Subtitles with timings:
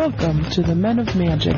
[0.00, 1.52] Welcome to the Men of Magic,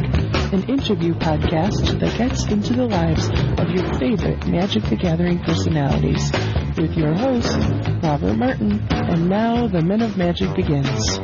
[0.52, 6.29] an interview podcast that gets into the lives of your favorite Magic the Gathering personalities.
[6.77, 7.57] With your host,
[8.03, 8.85] Robert Martin.
[8.91, 11.21] And now the Men of Magic begins.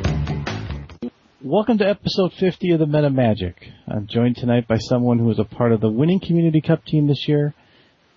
[1.43, 3.67] Welcome to episode 50 of the Men of Magic.
[3.89, 7.09] I'm joined tonight by someone who is a part of the winning Community Cup team
[7.09, 7.53] this year.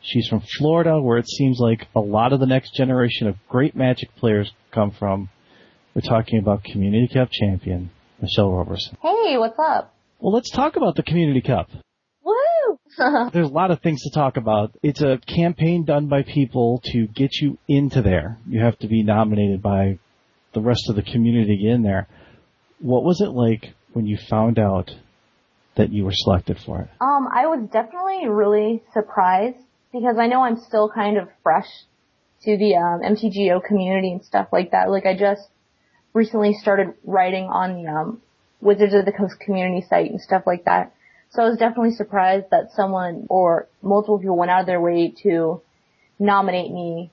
[0.04, 3.76] She's from Florida, where it seems like a lot of the next generation of great
[3.76, 5.30] Magic players come from.
[5.96, 7.90] We're talking about Community Cup champion,
[8.22, 8.98] Michelle Roberson.
[9.02, 9.94] Hey, what's up?
[10.20, 11.70] Well, let's talk about the Community Cup.
[12.24, 12.80] Woo!
[13.34, 14.72] There's a lot of things to talk about.
[14.84, 18.38] It's a campaign done by people to get you into there.
[18.48, 19.98] You have to be nominated by
[20.54, 22.08] the rest of the community to get in there.
[22.80, 24.92] What was it like when you found out
[25.76, 26.90] that you were selected for it?
[27.00, 29.58] Um, I was definitely really surprised
[29.92, 31.68] because I know I'm still kind of fresh
[32.44, 34.90] to the um, MTGO community and stuff like that.
[34.90, 35.48] Like I just
[36.14, 38.22] recently started writing on the um,
[38.60, 40.94] Wizards of the Coast community site and stuff like that.
[41.32, 45.14] So I was definitely surprised that someone or multiple people went out of their way
[45.24, 45.62] to
[46.20, 47.12] nominate me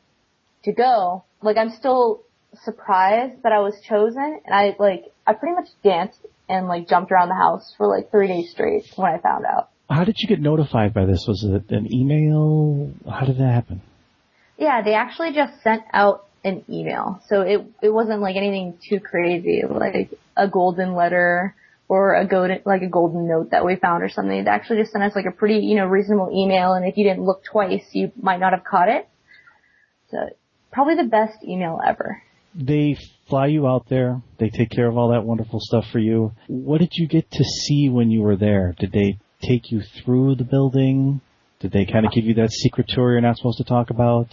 [0.65, 1.25] to go.
[1.41, 2.23] Like I'm still
[2.65, 7.13] surprised that I was chosen and I like, I pretty much danced and like jumped
[7.13, 9.71] around the house for like three days straight when I found out.
[9.89, 11.25] How did you get notified by this?
[11.27, 12.93] Was it an email?
[13.09, 13.83] How did that happen?
[14.59, 17.23] Yeah, they actually just sent out an email.
[17.29, 21.55] So it it wasn't like anything too crazy, like a golden letter
[21.89, 24.45] or a golden like a golden note that we found or something.
[24.45, 27.05] They actually just sent us like a pretty you know reasonable email, and if you
[27.05, 29.09] didn't look twice, you might not have caught it.
[30.11, 30.19] So
[30.73, 32.23] probably the best email ever.
[32.55, 32.97] They
[33.29, 34.23] fly you out there.
[34.39, 36.33] They take care of all that wonderful stuff for you.
[36.49, 38.75] What did you get to see when you were there?
[38.79, 41.21] Did they take you through the building?
[41.61, 44.29] Did they kind of give you that secret tour you're not supposed to talk about?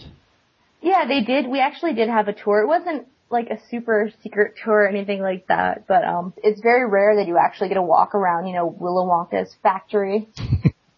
[0.86, 1.48] Yeah, they did.
[1.48, 2.60] We actually did have a tour.
[2.60, 6.88] It wasn't like a super secret tour or anything like that, but um it's very
[6.88, 10.28] rare that you actually get to walk around, you know, Willy Wonka's factory.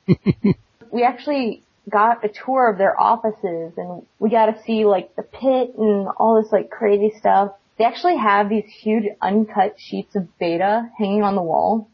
[0.93, 5.23] we actually got a tour of their offices and we got to see like the
[5.23, 7.53] pit and all this like crazy stuff.
[7.79, 11.89] They actually have these huge uncut sheets of beta hanging on the wall.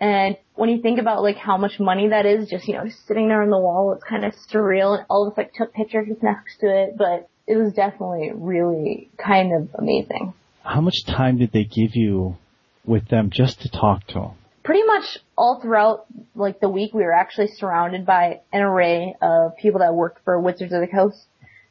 [0.00, 3.28] And when you think about like how much money that is, just you know, sitting
[3.28, 4.96] there on the wall, it's kind of surreal.
[4.96, 9.10] And all of us like took pictures next to it, but it was definitely really
[9.16, 10.34] kind of amazing.
[10.62, 12.36] How much time did they give you
[12.84, 14.30] with them just to talk to them?
[14.62, 19.56] Pretty much all throughout like the week, we were actually surrounded by an array of
[19.56, 21.26] people that worked for Wizards of the Coast.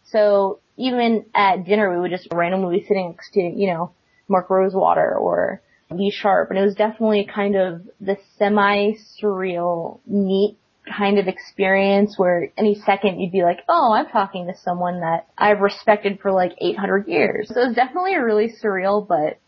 [0.06, 3.92] So even at dinner, we would just randomly be sitting next to you know
[4.28, 11.20] Mark Rosewater or Lee Sharp, and it was definitely kind of the semi-surreal, neat kind
[11.20, 15.60] of experience where any second you'd be like, oh, I'm talking to someone that I've
[15.60, 17.50] respected for like 800 years.
[17.54, 19.40] So it was definitely a really surreal, but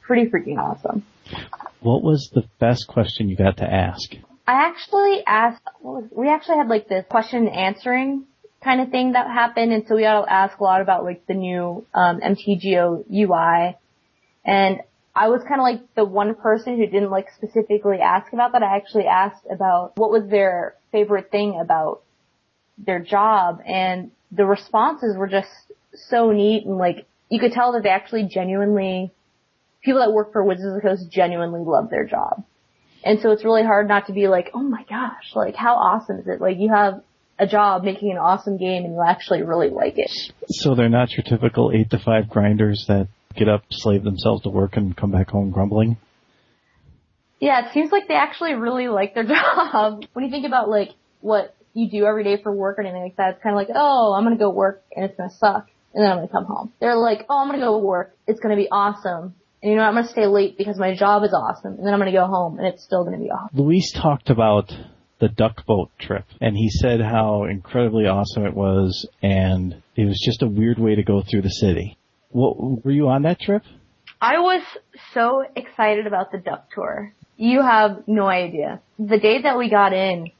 [0.00, 1.04] pretty freaking awesome.
[1.80, 4.12] What was the best question you got to ask?
[4.46, 8.26] I actually asked, we actually had like this question and answering
[8.62, 11.26] kind of thing that happened, and so we got to ask a lot about like
[11.26, 13.76] the new um, MTGO UI.
[14.44, 14.80] And
[15.14, 18.62] I was kind of like the one person who didn't like specifically ask about that.
[18.62, 22.02] I actually asked about what was their favorite thing about
[22.78, 25.50] their job and the responses were just
[25.94, 29.12] so neat and like you could tell that they actually genuinely
[29.84, 32.44] people that work for Wizards of the Coast genuinely love their job.
[33.04, 36.20] And so it's really hard not to be like, oh my gosh, like how awesome
[36.20, 36.40] is it?
[36.40, 37.02] Like you have
[37.38, 40.10] a job making an awesome game and you actually really like it.
[40.48, 44.50] So they're not your typical eight to five grinders that get up, slave themselves to
[44.50, 45.96] work, and come back home grumbling?
[47.40, 50.04] Yeah, it seems like they actually really like their job.
[50.12, 53.16] when you think about like what you do every day for work or anything like
[53.16, 56.04] that, it's kind of like, oh, I'm gonna go work and it's gonna suck, and
[56.04, 56.72] then I'm gonna come home.
[56.80, 59.94] They're like, oh, I'm gonna go work, it's gonna be awesome, and you know I'm
[59.94, 62.66] gonna stay late because my job is awesome, and then I'm gonna go home and
[62.66, 63.58] it's still gonna be awesome.
[63.58, 64.72] Luis talked about
[65.22, 70.20] the duck boat trip, and he said how incredibly awesome it was, and it was
[70.24, 71.96] just a weird way to go through the city.
[72.32, 73.62] What, were you on that trip?
[74.20, 74.62] I was
[75.14, 77.14] so excited about the duck tour.
[77.36, 78.80] You have no idea.
[78.98, 80.30] The day that we got in,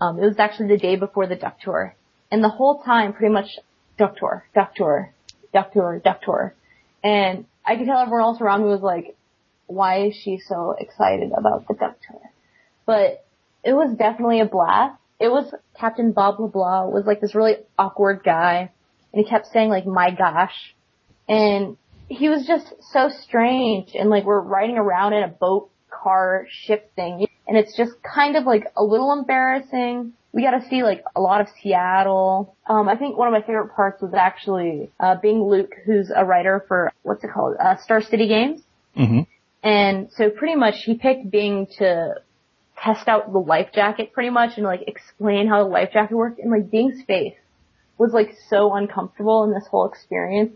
[0.00, 1.94] um, it was actually the day before the duck tour.
[2.30, 3.58] And the whole time, pretty much,
[3.98, 5.12] duck tour, duck tour,
[5.52, 6.54] duck tour, duck tour.
[7.02, 9.16] And I could tell everyone else around me was like,
[9.66, 12.20] why is she so excited about the duck tour?
[12.86, 13.24] But
[13.62, 14.98] it was definitely a blast.
[15.20, 18.72] It was Captain Bob LeBlanc was like this really awkward guy.
[19.12, 20.74] And he kept saying like, my gosh,
[21.30, 21.76] and
[22.08, 26.92] he was just so strange and like we're riding around in a boat car ship
[26.96, 30.12] thing and it's just kind of like a little embarrassing.
[30.32, 32.54] We got to see like a lot of Seattle.
[32.68, 36.24] Um, I think one of my favorite parts was actually uh, Bing Luke, who's a
[36.24, 38.60] writer for what's it called, uh, Star City Games.
[38.96, 39.20] Mm-hmm.
[39.62, 42.14] And so pretty much he picked Bing to
[42.76, 46.38] test out the life jacket pretty much and like explain how the life jacket worked
[46.38, 47.34] and like Bing's face
[47.98, 50.52] was like so uncomfortable in this whole experience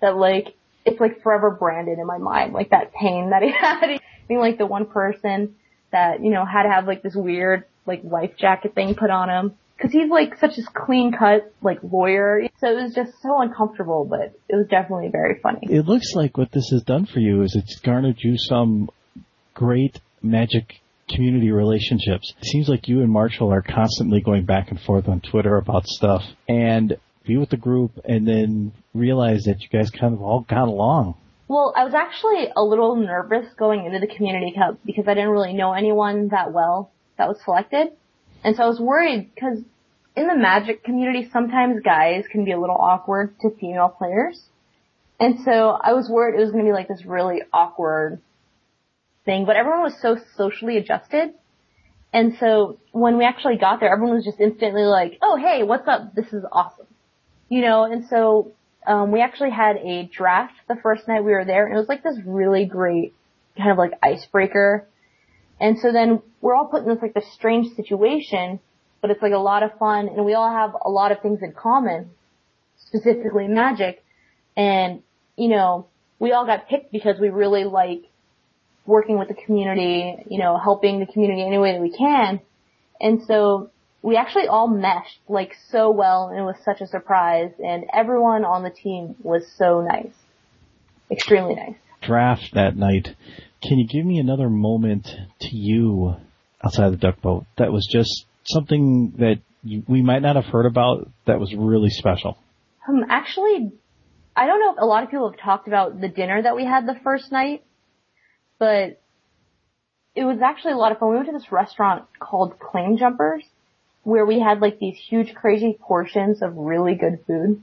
[0.00, 0.54] that like
[0.84, 4.58] it's like forever branded in my mind, like that pain that he had being like
[4.58, 5.56] the one person
[5.92, 9.28] that, you know, had to have like this weird like life jacket thing put on
[9.28, 9.54] him.
[9.80, 12.48] Cause he's like such a clean cut like lawyer.
[12.58, 15.58] So it was just so uncomfortable, but it was definitely very funny.
[15.62, 18.88] It looks like what this has done for you is it's garnered you some
[19.52, 22.32] great magic community relationships.
[22.38, 25.86] It seems like you and Marshall are constantly going back and forth on Twitter about
[25.86, 26.96] stuff and
[27.26, 31.14] be with the group and then realize that you guys kind of all got along.
[31.48, 35.30] Well, I was actually a little nervous going into the community cup because I didn't
[35.30, 37.88] really know anyone that well that was selected.
[38.42, 39.58] And so I was worried because
[40.16, 44.42] in the magic community, sometimes guys can be a little awkward to female players.
[45.20, 48.20] And so I was worried it was going to be like this really awkward
[49.24, 51.34] thing, but everyone was so socially adjusted.
[52.12, 55.86] And so when we actually got there, everyone was just instantly like, oh, hey, what's
[55.86, 56.14] up?
[56.14, 56.86] This is awesome.
[57.48, 58.52] You know, and so,
[58.86, 61.88] um, we actually had a draft the first night we were there and it was
[61.88, 63.14] like this really great
[63.56, 64.86] kind of like icebreaker.
[65.60, 68.60] And so then we're all put in this like this strange situation,
[69.00, 71.40] but it's like a lot of fun and we all have a lot of things
[71.42, 72.10] in common,
[72.78, 74.04] specifically magic.
[74.56, 75.02] And,
[75.36, 75.86] you know,
[76.18, 78.04] we all got picked because we really like
[78.86, 82.40] working with the community, you know, helping the community any way that we can.
[83.00, 83.70] And so
[84.06, 88.44] we actually all meshed like so well and it was such a surprise and everyone
[88.44, 90.12] on the team was so nice.
[91.10, 91.74] Extremely nice.
[92.02, 93.16] Draft that night.
[93.60, 95.08] Can you give me another moment
[95.40, 96.14] to you
[96.64, 100.66] outside the duck boat that was just something that you, we might not have heard
[100.66, 102.38] about that was really special?
[102.88, 103.72] Um, actually,
[104.36, 106.64] I don't know if a lot of people have talked about the dinner that we
[106.64, 107.64] had the first night
[108.58, 109.02] but
[110.14, 111.10] it was actually a lot of fun.
[111.10, 113.44] We went to this restaurant called Claim Jumpers
[114.06, 117.60] where we had like these huge crazy portions of really good food.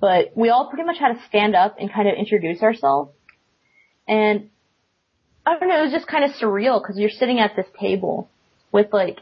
[0.00, 3.12] But we all pretty much had to stand up and kind of introduce ourselves.
[4.08, 4.48] And
[5.44, 8.30] I don't know, it was just kind of surreal because you're sitting at this table
[8.72, 9.18] with like,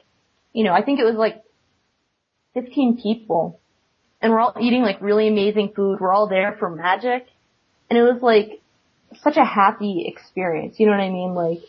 [0.53, 1.43] you know, I think it was like
[2.55, 3.59] 15 people
[4.21, 5.99] and we're all eating like really amazing food.
[6.01, 7.27] We're all there for magic.
[7.91, 8.61] And it was like,
[9.21, 10.77] such a happy experience.
[10.79, 11.35] You know what I mean?
[11.35, 11.63] Like,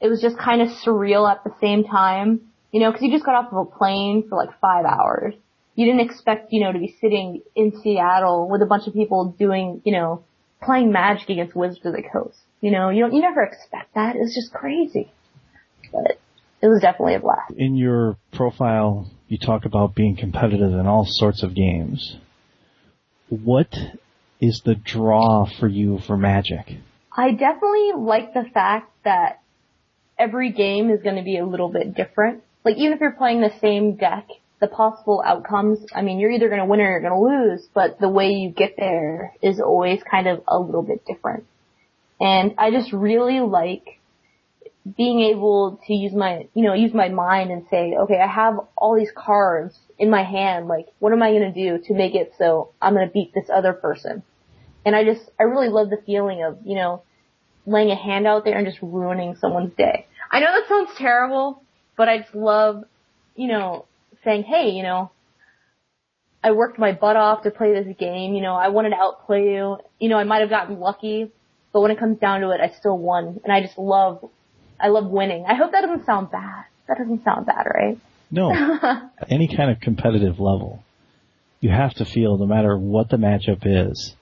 [0.00, 2.40] it was just kind of surreal at the same time.
[2.74, 5.32] You know, cause you just got off of a plane for like five hours.
[5.76, 9.32] You didn't expect, you know, to be sitting in Seattle with a bunch of people
[9.38, 10.24] doing, you know,
[10.60, 12.36] playing magic against Wizards of the Coast.
[12.60, 14.16] You know, you don't, you never expect that.
[14.16, 15.12] It's just crazy.
[15.92, 16.18] But
[16.60, 17.52] it was definitely a blast.
[17.56, 22.16] In your profile, you talk about being competitive in all sorts of games.
[23.28, 23.72] What
[24.40, 26.78] is the draw for you for Magic?
[27.16, 29.42] I definitely like the fact that
[30.18, 32.42] every game is going to be a little bit different.
[32.64, 34.28] Like even if you're playing the same deck,
[34.60, 37.68] the possible outcomes, I mean, you're either going to win or you're going to lose,
[37.74, 41.44] but the way you get there is always kind of a little bit different.
[42.20, 44.00] And I just really like
[44.96, 48.54] being able to use my, you know, use my mind and say, okay, I have
[48.76, 52.34] all these cards in my hand, like, what am I to do to make it
[52.38, 54.22] so I'm to beat this other person?
[54.84, 57.02] And I just, I really love the feeling of, you know,
[57.66, 60.06] laying a hand out there and just ruining someone's day.
[60.30, 61.62] I know that sounds terrible,
[61.96, 62.84] but I just love,
[63.36, 63.86] you know,
[64.24, 65.10] saying, hey, you know,
[66.42, 69.54] I worked my butt off to play this game, you know, I wanted to outplay
[69.54, 71.30] you, you know, I might have gotten lucky,
[71.72, 74.28] but when it comes down to it, I still won, and I just love,
[74.78, 75.44] I love winning.
[75.46, 76.64] I hope that doesn't sound bad.
[76.86, 77.98] That doesn't sound bad, right?
[78.30, 78.52] No.
[79.28, 80.84] Any kind of competitive level,
[81.60, 84.14] you have to feel, no matter what the matchup is,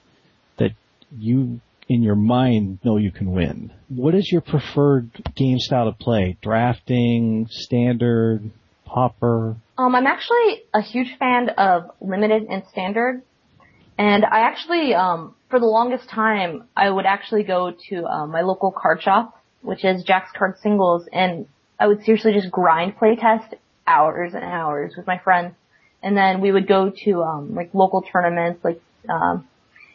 [0.57, 0.71] that
[1.17, 1.59] you
[1.93, 3.71] in your mind know you can win.
[3.87, 6.37] What is your preferred game style to play?
[6.41, 8.49] Drafting, standard,
[8.85, 9.55] Pauper?
[9.77, 13.21] Um, I'm actually a huge fan of limited and standard.
[13.97, 18.41] And I actually, um, for the longest time, I would actually go to um, my
[18.41, 21.47] local card shop, which is Jack's Card Singles, and
[21.79, 23.53] I would seriously just grind playtest
[23.85, 25.53] hours and hours with my friends.
[26.01, 29.47] And then we would go to um, like local tournaments, like um,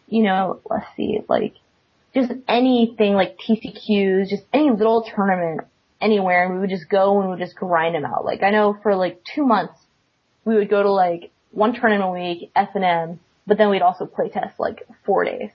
[0.06, 1.54] you know, let's see, like
[2.26, 5.62] just anything like PTQs, just any little tournament
[6.00, 8.24] anywhere and we would just go and we would just grind them out.
[8.24, 9.78] Like I know for like two months
[10.44, 14.28] we would go to like one tournament a week, FNM, but then we'd also play
[14.28, 15.50] test like four days.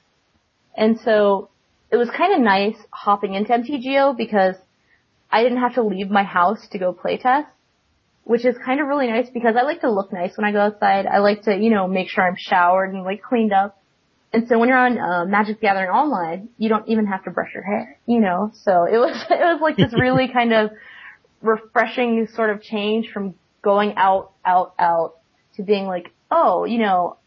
[0.76, 1.50] And so
[1.92, 4.56] it was kind of nice hopping into MTGO because
[5.32, 7.48] I didn't have to leave my house to go play test,
[8.24, 10.60] which is kind of really nice because I like to look nice when I go
[10.60, 11.06] outside.
[11.06, 13.80] I like to, you know, make sure I'm showered and like cleaned up.
[14.34, 17.54] And so when you're on uh, Magic Gathering online, you don't even have to brush
[17.54, 18.52] your hair, you know.
[18.64, 20.72] So it was it was like this really kind of
[21.42, 25.16] refreshing sort of change from going out, out, out
[25.56, 27.18] to being like, oh, you know,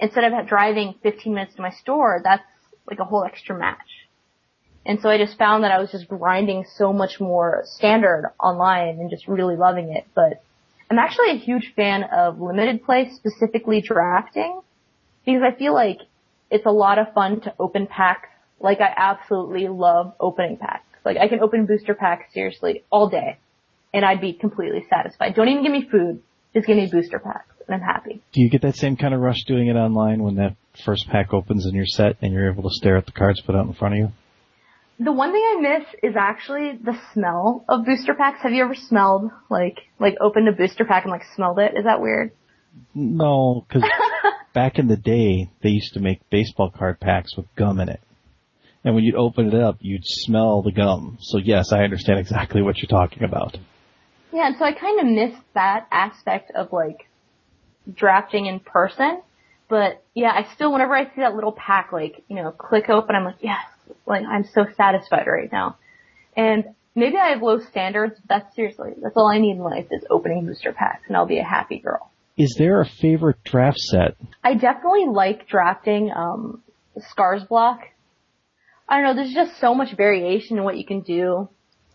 [0.00, 2.42] instead of driving 15 minutes to my store, that's
[2.88, 4.08] like a whole extra match.
[4.84, 9.00] And so I just found that I was just grinding so much more standard online
[9.00, 10.06] and just really loving it.
[10.14, 10.42] But
[10.90, 14.60] I'm actually a huge fan of limited play, specifically drafting,
[15.26, 15.98] because I feel like
[16.50, 18.28] it's a lot of fun to open packs.
[18.60, 20.84] Like I absolutely love opening packs.
[21.04, 23.38] Like I can open booster packs seriously all day
[23.94, 25.34] and I'd be completely satisfied.
[25.34, 26.22] Don't even give me food.
[26.54, 28.22] Just give me booster packs and I'm happy.
[28.32, 31.32] Do you get that same kind of rush doing it online when that first pack
[31.32, 33.74] opens in your set and you're able to stare at the cards put out in
[33.74, 34.08] front of you?
[35.00, 38.42] The one thing I miss is actually the smell of booster packs.
[38.42, 41.74] Have you ever smelled like like opened a booster pack and like smelled it?
[41.76, 42.32] Is that weird?
[42.94, 43.88] No, because
[44.58, 48.00] back in the day they used to make baseball card packs with gum in it,
[48.82, 51.16] and when you'd open it up, you'd smell the gum.
[51.20, 53.56] So yes, I understand exactly what you're talking about.
[54.32, 57.06] Yeah, and so I kind of miss that aspect of like
[57.94, 59.22] drafting in person.
[59.68, 63.14] But yeah, I still, whenever I see that little pack, like, you know, click open,
[63.14, 63.64] I'm like, yes,
[64.06, 65.76] like, I'm so satisfied right now.
[66.36, 66.64] And
[66.96, 70.04] maybe I have low standards, but that's seriously, that's all I need in life is
[70.10, 72.10] opening booster packs and I'll be a happy girl.
[72.38, 74.16] Is there a favorite draft set?
[74.44, 76.62] I definitely like drafting, um,
[77.10, 77.80] Scars block.
[78.88, 81.48] I don't know, there's just so much variation in what you can do.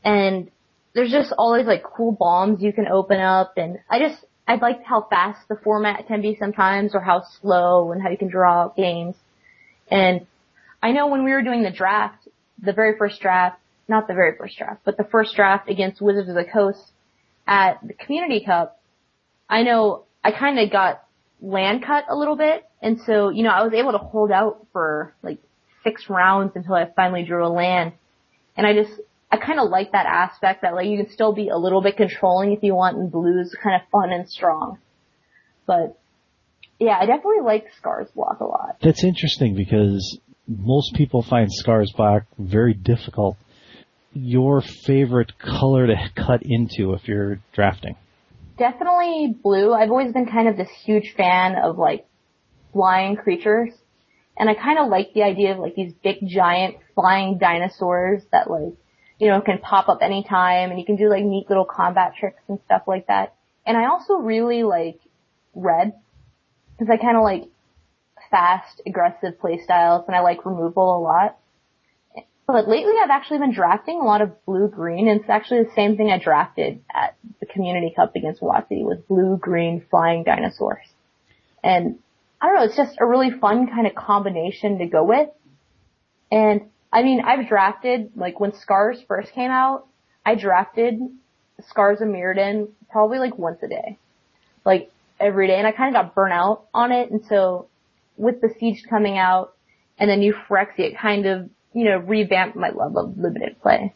[0.03, 0.51] And
[0.93, 4.83] there's just always like cool bombs you can open up and I just, I like
[4.83, 8.63] how fast the format can be sometimes or how slow and how you can draw
[8.63, 9.15] out games.
[9.89, 10.27] And
[10.81, 12.27] I know when we were doing the draft,
[12.61, 16.27] the very first draft, not the very first draft, but the first draft against Wizards
[16.27, 16.91] of the Coast
[17.47, 18.81] at the Community Cup,
[19.49, 21.03] I know I kind of got
[21.41, 22.63] land cut a little bit.
[22.81, 25.39] And so, you know, I was able to hold out for like
[25.83, 27.93] six rounds until I finally drew a land.
[28.55, 28.91] And I just,
[29.31, 31.97] I kind of like that aspect that like you can still be a little bit
[31.97, 34.77] controlling if you want and blues kind of fun and strong.
[35.65, 35.97] But
[36.79, 38.77] yeah, I definitely like Scars block a lot.
[38.81, 43.37] That's interesting because most people find scars block very difficult.
[44.13, 47.95] Your favorite color to cut into if you're drafting?
[48.57, 49.73] Definitely blue.
[49.73, 52.05] I've always been kind of this huge fan of like
[52.71, 53.71] flying creatures.
[54.37, 58.49] And I kind of like the idea of like these big giant flying dinosaurs that
[58.49, 58.73] like,
[59.19, 62.41] you know, can pop up anytime and you can do like neat little combat tricks
[62.47, 63.35] and stuff like that.
[63.65, 64.99] And I also really like
[65.55, 65.93] red
[66.71, 67.43] because I kind of like
[68.29, 71.37] fast, aggressive play styles, and I like removal a lot.
[72.45, 75.95] But lately I've actually been drafting a lot of blue-green, and it's actually the same
[75.95, 80.85] thing I drafted at the Community Cup against WotC with blue-green flying dinosaurs.
[81.63, 81.99] And
[82.41, 85.29] I don't know, it's just a really fun kind of combination to go with.
[86.29, 89.87] And I mean, I've drafted, like when Scars first came out,
[90.25, 90.99] I drafted
[91.67, 93.97] Scars of Mirrodin probably like once a day.
[94.65, 97.67] Like every day and I kind of got burnt out on it and so
[98.17, 99.55] with the Siege coming out
[99.97, 103.93] and the new Phyrexia, it kind of, you know, revamped my love of limited play.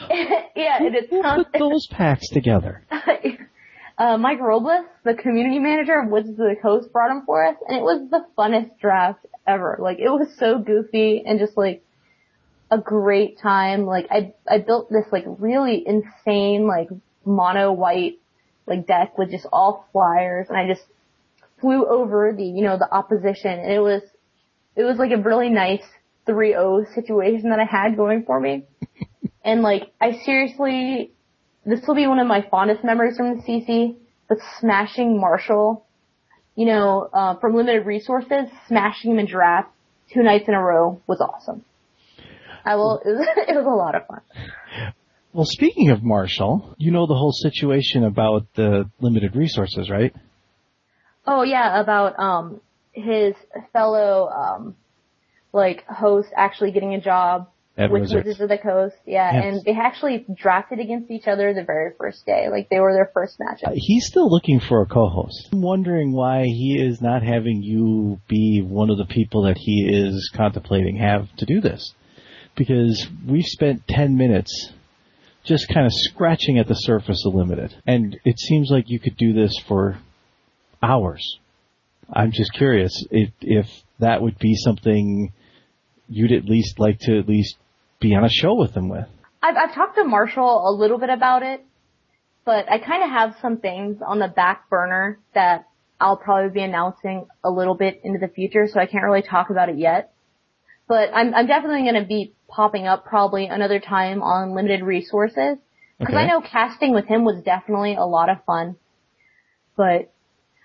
[0.56, 1.46] yeah, and it sounds.
[1.52, 2.84] Put those packs together.
[3.98, 7.56] uh, Mike Robles, the community manager of Wizards of the Coast, brought them for us,
[7.68, 9.78] and it was the funnest draft ever.
[9.80, 11.84] Like, it was so goofy and just like
[12.70, 13.84] a great time.
[13.84, 16.88] Like, I I built this like really insane like
[17.24, 18.18] mono white
[18.66, 20.82] like deck with just all flyers, and I just
[21.60, 24.02] flew over the, you know, the opposition and it was,
[24.76, 25.84] it was like a really nice
[26.28, 28.64] 3-0 situation that I had going for me.
[29.44, 31.12] and like, I seriously,
[31.64, 33.96] this will be one of my fondest memories from the CC,
[34.28, 35.86] but smashing Marshall,
[36.54, 39.70] you know, uh, from limited resources, smashing him in draft
[40.12, 41.64] two nights in a row was awesome.
[42.64, 44.20] I will, it was, it was a lot of fun.
[45.32, 50.12] Well, speaking of Marshall, you know the whole situation about the limited resources, right?
[51.26, 52.60] Oh yeah, about um
[52.92, 53.34] his
[53.72, 54.74] fellow um
[55.52, 58.24] like host actually getting a job At with Wizards.
[58.26, 58.96] Wizards of the Coast.
[59.06, 59.44] Yeah, Yes.
[59.44, 62.48] and they actually drafted against each other the very first day.
[62.50, 63.72] Like they were their first Uh, matchup.
[63.74, 65.48] He's still looking for a co-host.
[65.52, 69.88] I'm wondering why he is not having you be one of the people that he
[69.88, 71.94] is contemplating have to do this.
[72.56, 74.72] Because we've spent 10 minutes
[75.44, 77.74] just kind of scratching at the surface of limited.
[77.86, 79.96] And it seems like you could do this for
[80.82, 81.38] hours.
[82.12, 83.66] I'm just curious if, if
[84.00, 85.32] that would be something
[86.10, 87.56] you'd at least like to at least
[88.00, 89.06] be on a show with him with.
[89.42, 91.64] I've, I've talked to Marshall a little bit about it,
[92.44, 95.66] but I kind of have some things on the back burner that
[96.00, 99.50] I'll probably be announcing a little bit into the future, so I can't really talk
[99.50, 100.12] about it yet.
[100.88, 105.58] But I'm, I'm definitely going to be popping up probably another time on limited resources.
[105.98, 106.24] Because Okay.
[106.24, 108.76] I know casting with him was definitely a lot of fun.
[109.76, 110.10] But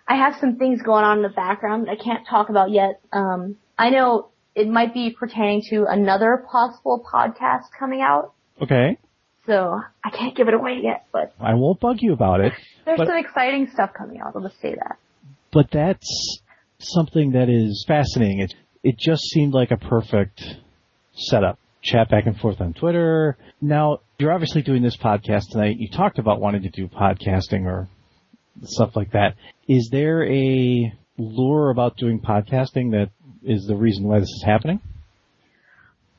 [0.07, 3.01] I have some things going on in the background that I can't talk about yet.
[3.11, 8.33] Um, I know it might be pertaining to another possible podcast coming out.
[8.62, 8.97] Okay.
[9.45, 12.53] So I can't give it away yet, but I won't bug you about it.
[12.85, 14.33] there's But- some exciting stuff coming out.
[14.35, 14.97] I'll just say that.
[15.51, 16.41] but that's
[16.79, 18.39] something that is fascinating.
[18.39, 20.43] It it just seemed like a perfect
[21.13, 21.57] setup.
[21.81, 23.38] Chat back and forth on Twitter.
[23.62, 25.75] Now you're obviously doing this podcast tonight.
[25.77, 27.88] You talked about wanting to do podcasting or
[28.63, 29.35] stuff like that.
[29.67, 33.09] Is there a lure about doing podcasting that
[33.45, 34.79] is the reason why this is happening?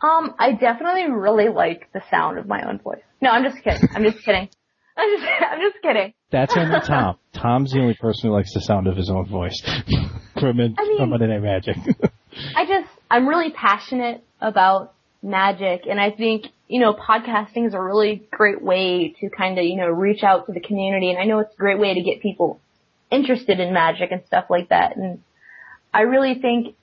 [0.00, 3.02] Um, I definitely really like the sound of my own voice.
[3.21, 3.88] No, I'm just kidding.
[3.95, 4.49] I'm just kidding.
[4.97, 6.14] I'm just, I'm just kidding.
[6.30, 7.18] That's only Tom.
[7.33, 9.61] Tom's the only person who likes the sound of his own voice
[10.40, 11.76] from in, I mean- from Monday Night Magic.
[12.54, 17.80] I just, I'm really passionate about magic and I think, you know, podcasting is a
[17.80, 21.25] really great way to kind of, you know, reach out to the community and I
[21.25, 22.61] know it's a great way to get people
[23.11, 25.21] interested in magic and stuff like that and
[25.95, 26.75] I really think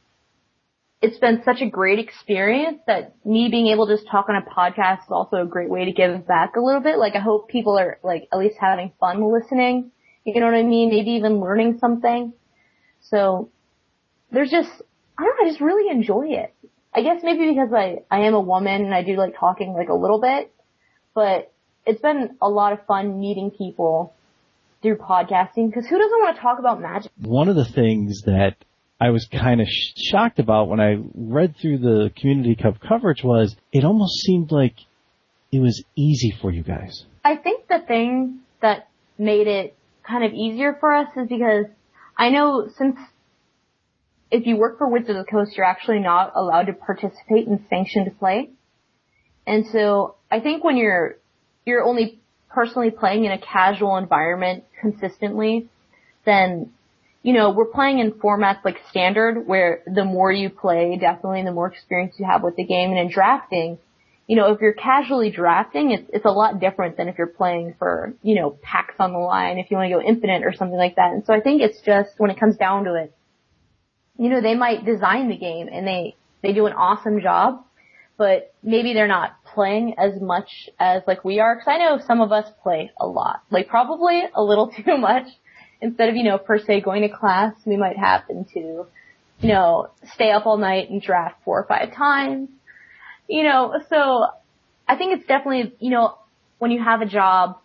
[1.03, 4.41] it's been such a great experience that me being able to just talk on a
[4.41, 6.97] podcast is also a great way to give back a little bit.
[6.97, 9.91] Like I hope people are like at least having fun listening.
[10.23, 10.89] You know what I mean?
[10.89, 12.31] Maybe even learning something.
[13.01, 13.49] So
[14.31, 14.69] there's just
[15.17, 16.55] I don't know, I just really enjoy it.
[16.95, 19.89] I guess maybe because I, I am a woman and I do like talking like
[19.89, 20.53] a little bit,
[21.13, 21.51] but
[21.85, 24.13] it's been a lot of fun meeting people
[24.81, 27.11] through podcasting because who doesn't want to talk about magic?
[27.19, 28.55] one of the things that
[29.03, 33.21] I was kind of sh- shocked about when I read through the Community Cup coverage
[33.21, 34.75] was it almost seemed like
[35.51, 37.03] it was easy for you guys.
[37.25, 39.75] I think the thing that made it
[40.07, 41.65] kind of easier for us is because
[42.17, 42.95] I know since
[44.31, 47.65] if you work for Wizards of the Coast, you're actually not allowed to participate in
[47.69, 48.51] sanctioned play.
[49.45, 51.17] And so I think when you're,
[51.65, 55.67] you're only personally playing in a casual environment consistently,
[56.25, 56.71] then,
[57.23, 61.53] you know, we're playing in formats like standard where the more you play, definitely the
[61.53, 63.79] more experience you have with the game and in drafting,
[64.27, 67.75] you know, if you're casually drafting, it's, it's a lot different than if you're playing
[67.79, 70.77] for, you know, packs on the line, if you want to go infinite or something
[70.77, 71.11] like that.
[71.11, 73.13] And so I think it's just, when it comes down to it,
[74.17, 77.63] you know, they might design the game and they, they do an awesome job,
[78.17, 81.55] but maybe they're not playing as much as like we are.
[81.55, 85.27] Cause I know some of us play a lot, like probably a little too much.
[85.83, 88.59] Instead of, you know, per se going to class, we might happen to,
[89.39, 92.49] you know, stay up all night and draft four or five times.
[93.27, 94.27] You know, so
[94.87, 96.17] I think it's definitely, you know,
[96.59, 97.57] when you have a job,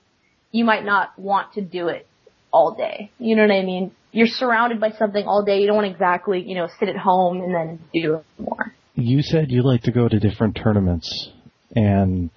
[0.50, 2.08] you might not want to do it
[2.50, 3.10] all day.
[3.20, 3.92] You know what I mean?
[4.10, 5.60] You're surrounded by something all day.
[5.60, 8.74] You don't want to exactly, you know, sit at home and then do more.
[8.94, 11.30] You said you like to go to different tournaments
[11.76, 12.30] and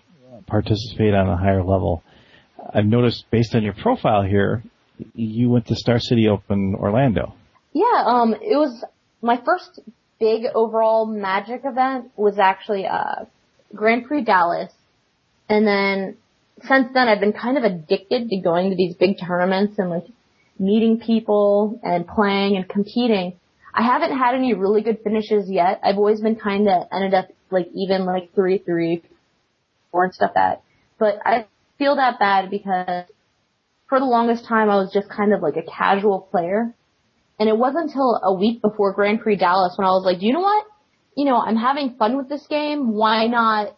[0.46, 2.04] participate on a higher level.
[2.74, 4.64] I've noticed based on your profile here,
[5.14, 7.34] you went to Star City Open Orlando.
[7.74, 8.84] Yeah, um, it was
[9.22, 9.80] my first
[10.20, 13.26] big overall Magic event was actually uh
[13.74, 14.72] Grand Prix Dallas,
[15.50, 16.18] and then
[16.64, 20.06] since then I've been kind of addicted to going to these big tournaments and like
[20.60, 23.34] meeting people and playing and competing.
[23.74, 25.80] I haven't had any really good finishes yet.
[25.84, 29.04] I've always been kind of ended up like even like three three,
[29.92, 30.62] four and stuff that.
[31.00, 33.06] But I feel that bad because
[33.92, 36.74] for the longest time I was just kind of like a casual player.
[37.38, 40.32] And it wasn't until a week before Grand Prix Dallas when I was like, you
[40.32, 40.66] know what?
[41.18, 42.94] You know, I'm having fun with this game.
[42.94, 43.76] Why not,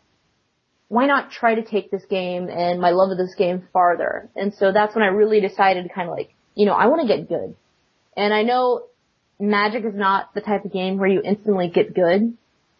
[0.87, 4.29] why not try to take this game and my love of this game farther?
[4.35, 7.01] And so that's when I really decided to kind of like, you know, I want
[7.01, 7.55] to get good.
[8.15, 8.83] And I know
[9.39, 12.37] Magic is not the type of game where you instantly get good.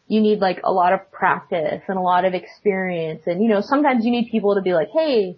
[0.07, 3.23] You need like a lot of practice and a lot of experience.
[3.25, 5.37] And you know, sometimes you need people to be like, hey,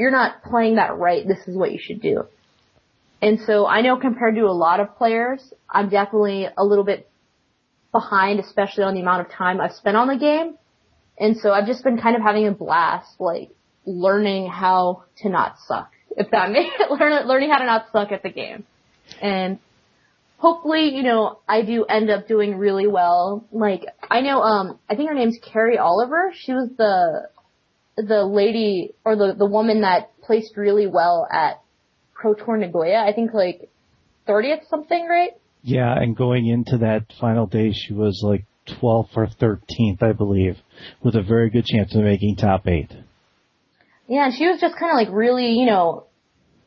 [0.00, 1.28] you're not playing that right.
[1.28, 2.24] This is what you should do.
[3.20, 7.06] And so I know compared to a lot of players, I'm definitely a little bit
[7.92, 10.56] behind, especially on the amount of time I've spent on the game.
[11.18, 13.50] And so I've just been kind of having a blast, like
[13.84, 18.22] learning how to not suck, if that makes learn, learning how to not suck at
[18.22, 18.64] the game.
[19.20, 19.58] And
[20.38, 23.44] hopefully, you know, I do end up doing really well.
[23.52, 26.32] Like I know, um, I think her name's Carrie Oliver.
[26.34, 27.28] She was the
[28.06, 31.60] the lady or the the woman that placed really well at
[32.14, 33.04] Pro Tour Nagoya.
[33.06, 33.68] I think like
[34.28, 35.30] 30th something, right?
[35.62, 40.56] Yeah, and going into that final day, she was like 12th or 13th, I believe,
[41.02, 42.90] with a very good chance of making top eight.
[44.06, 46.06] Yeah, and she was just kind of like really, you know,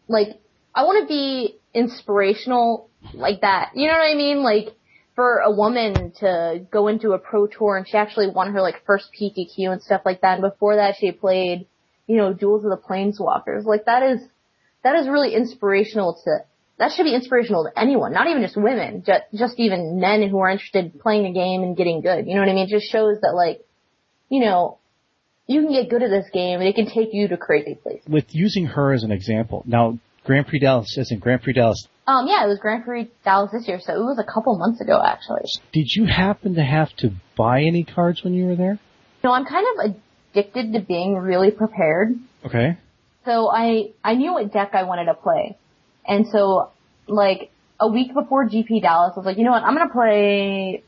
[0.08, 0.40] like
[0.76, 3.72] I want to be inspirational like that.
[3.76, 4.44] You know what I mean?
[4.44, 4.76] Like
[5.16, 8.84] for a woman to go into a pro tour and she actually won her like
[8.86, 10.40] first PTQ and stuff like that.
[10.40, 11.68] And before that, she played,
[12.08, 13.66] you know, Duels of the Planeswalkers.
[13.66, 14.22] Like that is
[14.84, 16.40] that is really inspirational to
[16.78, 20.40] that should be inspirational to anyone, not even just women, just, just even men who
[20.40, 22.28] are interested in playing the game and getting good.
[22.28, 22.66] You know what I mean?
[22.68, 23.64] It just shows that like,
[24.30, 24.80] you know,
[25.46, 28.08] you can get good at this game and it can take you to crazy places.
[28.08, 31.88] With using her as an example, now Grand Prix Dallas isn't Grand Prix Dallas.
[32.06, 34.82] Um, yeah, it was Grand Prix Dallas this year, so it was a couple months
[34.82, 35.50] ago actually.
[35.72, 38.80] Did you happen to have to buy any cards when you were there?
[39.24, 39.96] No, I'm kind of
[40.36, 42.16] addicted to being really prepared.
[42.46, 42.78] Okay.
[43.26, 45.58] So I I knew what deck I wanted to play,
[46.06, 46.72] and so
[47.08, 50.84] like a week before GP Dallas, I was like, you know what, I'm gonna play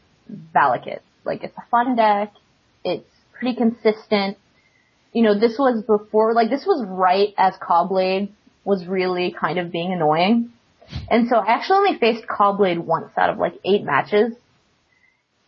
[0.54, 1.00] Valakut.
[1.24, 2.34] Like it's a fun deck.
[2.84, 4.38] It's pretty consistent.
[5.14, 8.34] You know, this was before, like this was right as Caw-Blade
[8.66, 10.52] was really kind of being annoying.
[11.10, 14.34] And so I actually only faced Caw-Blade once out of like eight matches.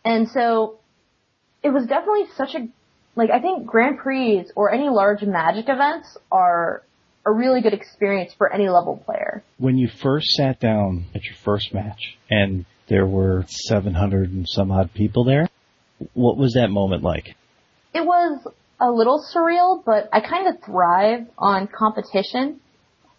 [0.04, 0.78] And so
[1.62, 2.68] it was definitely such a,
[3.16, 6.82] like I think Grand Prix or any large Magic events are
[7.26, 9.42] a really good experience for any level player.
[9.58, 14.70] When you first sat down at your first match and there were 700 and some
[14.70, 15.48] odd people there,
[16.14, 17.34] what was that moment like?
[17.92, 18.46] It was
[18.80, 22.60] a little surreal, but I kind of thrive on competition.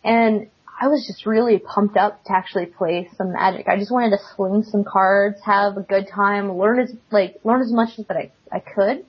[0.03, 0.47] And
[0.82, 3.68] I was just really pumped up to actually play some magic.
[3.68, 7.62] I just wanted to sling some cards, have a good time, learn as, like, learn
[7.62, 9.06] as much as that I, I could.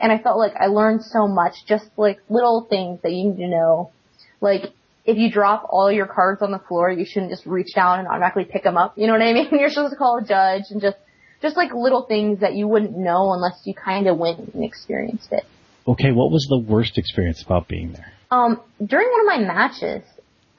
[0.00, 3.36] And I felt like I learned so much, just like little things that you need
[3.36, 3.92] to know.
[4.40, 4.72] Like,
[5.04, 8.08] if you drop all your cards on the floor, you shouldn't just reach down and
[8.08, 8.98] automatically pick them up.
[8.98, 9.48] You know what I mean?
[9.52, 10.96] You're supposed to call a judge and just,
[11.40, 15.30] just like little things that you wouldn't know unless you kind of went and experienced
[15.30, 15.44] it.
[15.86, 18.12] Okay, what was the worst experience about being there?
[18.32, 20.02] Um, during one of my matches,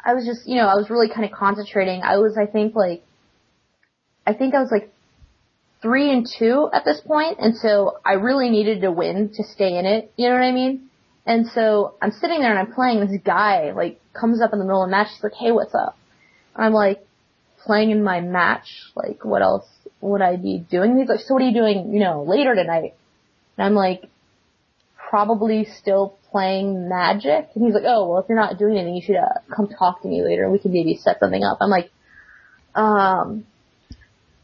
[0.03, 2.01] I was just, you know, I was really kind of concentrating.
[2.03, 3.03] I was, I think, like,
[4.27, 4.91] I think I was like
[5.81, 9.77] three and two at this point, and so I really needed to win to stay
[9.77, 10.11] in it.
[10.17, 10.89] You know what I mean?
[11.25, 12.99] And so I'm sitting there and I'm playing.
[12.99, 15.07] This guy like comes up in the middle of the match.
[15.13, 15.97] He's like, "Hey, what's up?"
[16.55, 17.05] I'm like,
[17.65, 18.67] playing in my match.
[18.95, 19.65] Like, what else
[20.01, 20.97] would I be doing?
[20.97, 21.93] He's like, "So what are you doing?
[21.93, 22.93] You know, later tonight?"
[23.57, 24.09] And I'm like,
[25.13, 27.49] probably still playing Magic.
[27.53, 30.01] And he's like, oh, well, if you're not doing anything, you should uh, come talk
[30.01, 31.59] to me later we can maybe set something up.
[31.61, 31.91] I'm like,
[32.73, 33.45] um,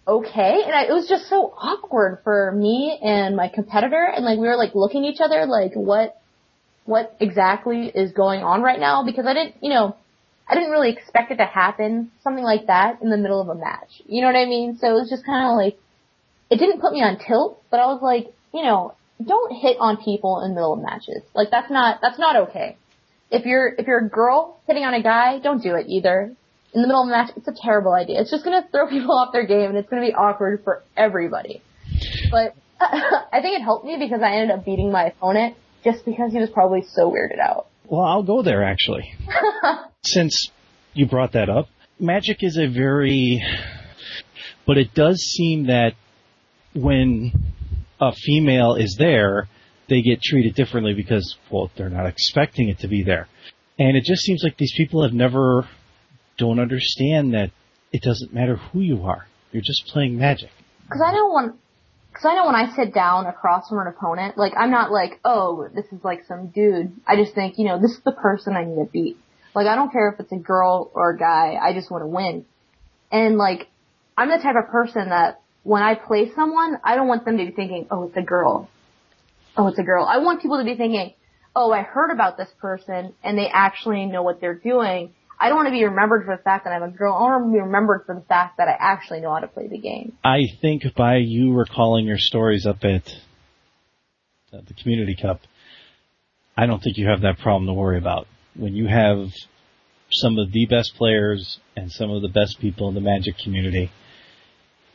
[0.08, 0.62] okay.
[0.64, 4.14] And I, it was just so awkward for me and my competitor.
[4.16, 6.22] And like, we were like looking at each other like, what,
[6.86, 9.04] what exactly is going on right now?
[9.04, 9.96] Because I didn't, you know,
[10.48, 13.56] I didn't really expect it to happen, something like that, in the middle of a
[13.56, 14.04] match.
[14.06, 14.78] You know what I mean?
[14.78, 15.80] So it was just kind of like,
[16.52, 19.98] it didn't put me on tilt, but I was like, you know, don't hit on
[19.98, 21.24] people in the middle of matches.
[21.34, 22.78] Like that's not that's not okay.
[23.32, 26.36] If you're if you're a girl hitting on a guy, don't do it either.
[26.74, 28.22] In the middle of a match, it's a terrible idea.
[28.22, 31.62] It's just gonna throw people off their game and it's gonna be awkward for everybody.
[32.32, 36.32] But I think it helped me because I ended up beating my opponent just because
[36.32, 37.68] he was probably so weirded out.
[37.86, 39.14] Well, I'll go there actually.
[40.06, 40.52] Since
[40.94, 41.68] you brought that up,
[42.00, 43.44] Magic is a very,
[44.66, 45.96] but it does seem that
[46.74, 47.34] when
[48.00, 49.48] a female is there,
[49.90, 53.28] they get treated differently because, well, they're not expecting it to be there.
[53.78, 55.68] And it just seems like these people have never,
[56.38, 57.52] don't understand that
[57.92, 59.26] it doesn't matter who you are.
[59.52, 60.52] You're just playing magic.
[60.90, 61.54] Cause I know when,
[62.14, 65.20] cause I know when I sit down across from an opponent, like I'm not like,
[65.26, 66.94] oh, this is like some dude.
[67.08, 69.18] I just think, you know, this is the person I need to beat.
[69.56, 72.08] Like I don't care if it's a girl or a guy, I just want to
[72.08, 72.46] win.
[73.12, 73.68] And like,
[74.18, 77.46] I'm the type of person that when I play someone, I don't want them to
[77.46, 78.70] be thinking, oh, it's a girl.
[79.58, 80.06] Oh, it's a girl.
[80.06, 81.14] I want people to be thinking,
[81.56, 85.14] oh, I heard about this person and they actually know what they're doing.
[85.40, 87.14] I don't want to be remembered for the fact that I'm a girl.
[87.14, 89.68] I want to be remembered for the fact that I actually know how to play
[89.68, 90.18] the game.
[90.24, 93.06] I think by you recalling your stories up at
[94.52, 95.42] the Community Cup,
[96.58, 98.28] I don't think you have that problem to worry about.
[98.56, 99.30] When you have
[100.12, 103.92] some of the best players and some of the best people in the Magic community,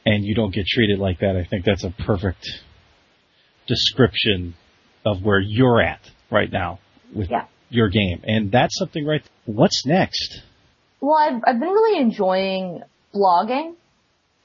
[0.07, 2.47] and you don't get treated like that, I think that's a perfect
[3.67, 4.55] description
[5.05, 6.79] of where you're at right now
[7.15, 7.47] with Yeah.
[7.71, 8.21] your game.
[8.25, 9.23] And that's something right.
[9.47, 10.43] What's next?
[11.01, 12.83] Well, I've, I've been really enjoying
[13.15, 13.75] blogging.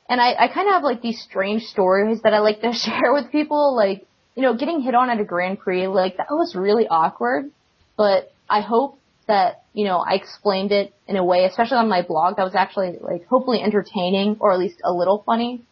[0.10, 3.14] And I, I kind of have like these strange stories that I like to share
[3.14, 3.76] with people.
[3.76, 7.52] Like, you know, getting hit on at a Grand Prix, like that was really awkward.
[7.98, 12.02] But I hope that, you know, I explained it in a way, especially on my
[12.02, 15.64] blog, that was actually like hopefully entertaining or at least a little funny.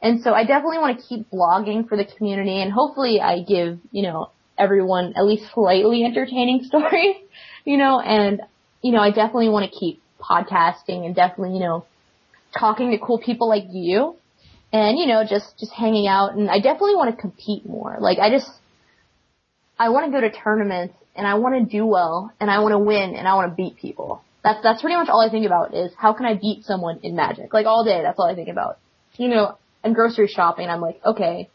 [0.00, 3.80] And so I definitely want to keep blogging for the community and hopefully I give,
[3.92, 7.16] you know, everyone at least slightly entertaining stories,
[7.66, 8.40] you know, and,
[8.80, 11.84] you know, I definitely want to keep podcasting and definitely, you know,
[12.58, 14.16] talking to cool people like you
[14.72, 16.34] and, you know, just, just hanging out.
[16.34, 17.98] And I definitely want to compete more.
[18.00, 18.50] Like I just,
[19.78, 22.72] I want to go to tournaments and I want to do well and I want
[22.72, 24.22] to win and I want to beat people.
[24.42, 27.16] That's, that's pretty much all I think about is how can I beat someone in
[27.16, 27.52] magic?
[27.52, 28.78] Like all day, that's all I think about.
[29.16, 31.48] You know, I'm grocery shopping I'm like, okay,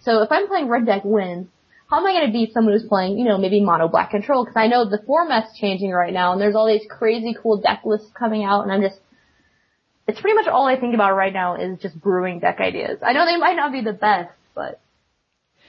[0.00, 1.48] so if I'm playing red deck wins,
[1.88, 4.44] how am I going to beat someone who's playing, you know, maybe mono black control?
[4.44, 7.80] Because I know the format's changing right now, and there's all these crazy cool deck
[7.84, 8.98] lists coming out, and I'm just,
[10.06, 12.98] it's pretty much all I think about right now is just brewing deck ideas.
[13.02, 14.80] I know they might not be the best, but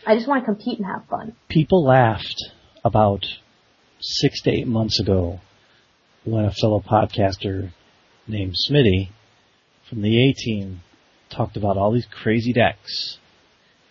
[0.05, 1.35] I just want to compete and have fun.
[1.49, 2.37] People laughed
[2.83, 3.25] about
[3.99, 5.39] six to eight months ago
[6.23, 7.71] when a fellow podcaster
[8.27, 9.09] named Smitty
[9.89, 10.81] from the A team
[11.29, 13.17] talked about all these crazy decks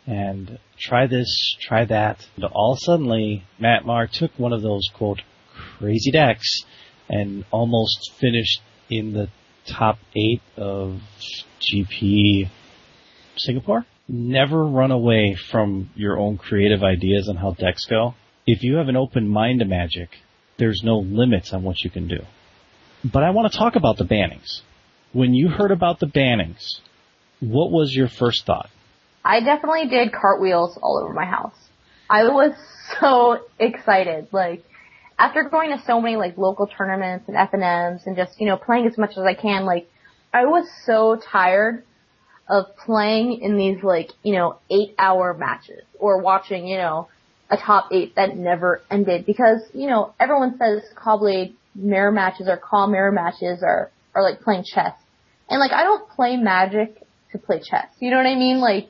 [0.06, 2.26] and try this, try that.
[2.36, 5.22] And all suddenly, Matt Marr took one of those quote
[5.78, 6.62] crazy decks
[7.08, 9.28] and almost finished in the
[9.66, 11.00] top eight of
[11.60, 12.48] GP
[13.36, 13.84] Singapore.
[14.08, 18.14] Never run away from your own creative ideas on how decks go.
[18.46, 20.08] If you have an open mind to magic,
[20.56, 22.20] there's no limits on what you can do.
[23.04, 24.62] But I want to talk about the bannings.
[25.12, 26.80] When you heard about the bannings,
[27.40, 28.70] what was your first thought?
[29.24, 31.56] I definitely did cartwheels all over my house.
[32.08, 32.52] I was
[33.00, 34.28] so excited.
[34.32, 34.64] Like,
[35.18, 38.86] after going to so many like local tournaments and FNMs and just, you know, playing
[38.86, 39.90] as much as I can, like,
[40.32, 41.84] I was so tired
[42.48, 47.08] of playing in these like, you know, eight hour matches or watching, you know,
[47.50, 52.56] a top eight that never ended because, you know, everyone says Caw-Blade mirror matches or
[52.56, 54.94] call mirror matches are, are like playing chess.
[55.48, 57.87] And like, I don't play magic to play chess.
[58.00, 58.61] You know what I mean?
[58.61, 58.88] Like,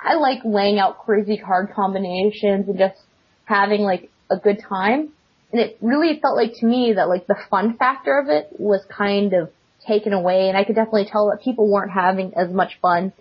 [0.00, 3.00] I like laying out crazy card combinations and just
[3.44, 5.10] having like a good time.
[5.52, 8.84] And it really felt like to me that like the fun factor of it was
[8.88, 9.50] kind of
[9.86, 13.12] taken away and I could definitely tell that people weren't having as much fun.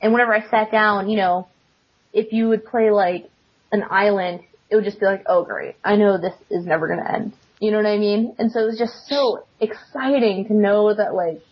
[0.00, 1.48] And whenever I sat down, you know,
[2.12, 3.30] if you would play like
[3.70, 7.10] an island, it would just be like, oh great, I know this is never gonna
[7.10, 7.32] end.
[7.60, 8.34] You know what I mean?
[8.38, 11.42] And so it was just so exciting to know that like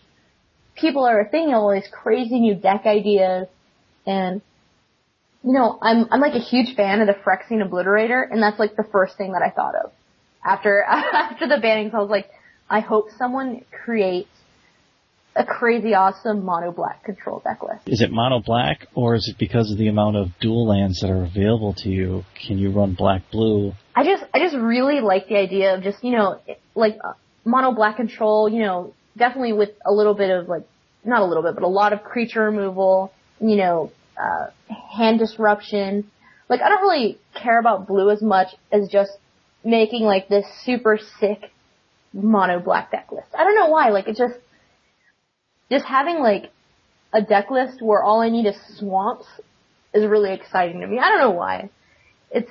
[0.75, 3.47] people are thinking all these crazy new deck ideas
[4.07, 4.43] and
[5.43, 8.77] you know, I'm I'm like a huge fan of the Phyrexian Obliterator, and that's like
[8.77, 9.93] the first thing that I thought of
[10.45, 11.95] after after the bannings.
[11.95, 12.31] I was like,
[12.69, 14.29] I hope someone creates
[15.37, 17.83] a crazy awesome mono black control deck list.
[17.87, 21.11] Is it mono black, or is it because of the amount of dual lands that
[21.11, 22.25] are available to you?
[22.47, 23.73] Can you run black blue?
[23.95, 26.41] I just I just really like the idea of just you know
[26.75, 27.13] like uh,
[27.45, 28.49] mono black control.
[28.49, 30.67] You know, definitely with a little bit of like
[31.05, 33.13] not a little bit, but a lot of creature removal.
[33.41, 34.49] You know, uh,
[34.95, 36.11] hand disruption.
[36.49, 39.13] Like I don't really care about blue as much as just
[39.65, 41.53] making like this super sick
[42.13, 43.29] mono black deck list.
[43.39, 43.91] I don't know why.
[43.91, 44.35] Like it just
[45.71, 46.51] just having like
[47.13, 49.27] a deck list where all I need is swamps
[49.93, 50.99] is really exciting to me.
[50.99, 51.71] I don't know why.
[52.31, 52.51] It's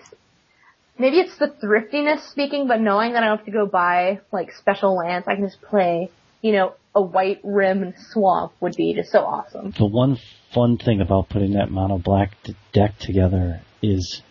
[0.97, 4.51] maybe it's the thriftiness speaking, but knowing that I don't have to go buy like
[4.53, 6.09] special lands, I can just play,
[6.41, 9.73] you know, a white rim swamp would be just so awesome.
[9.77, 10.17] The one
[10.53, 12.35] fun thing about putting that mono black
[12.73, 14.21] deck together is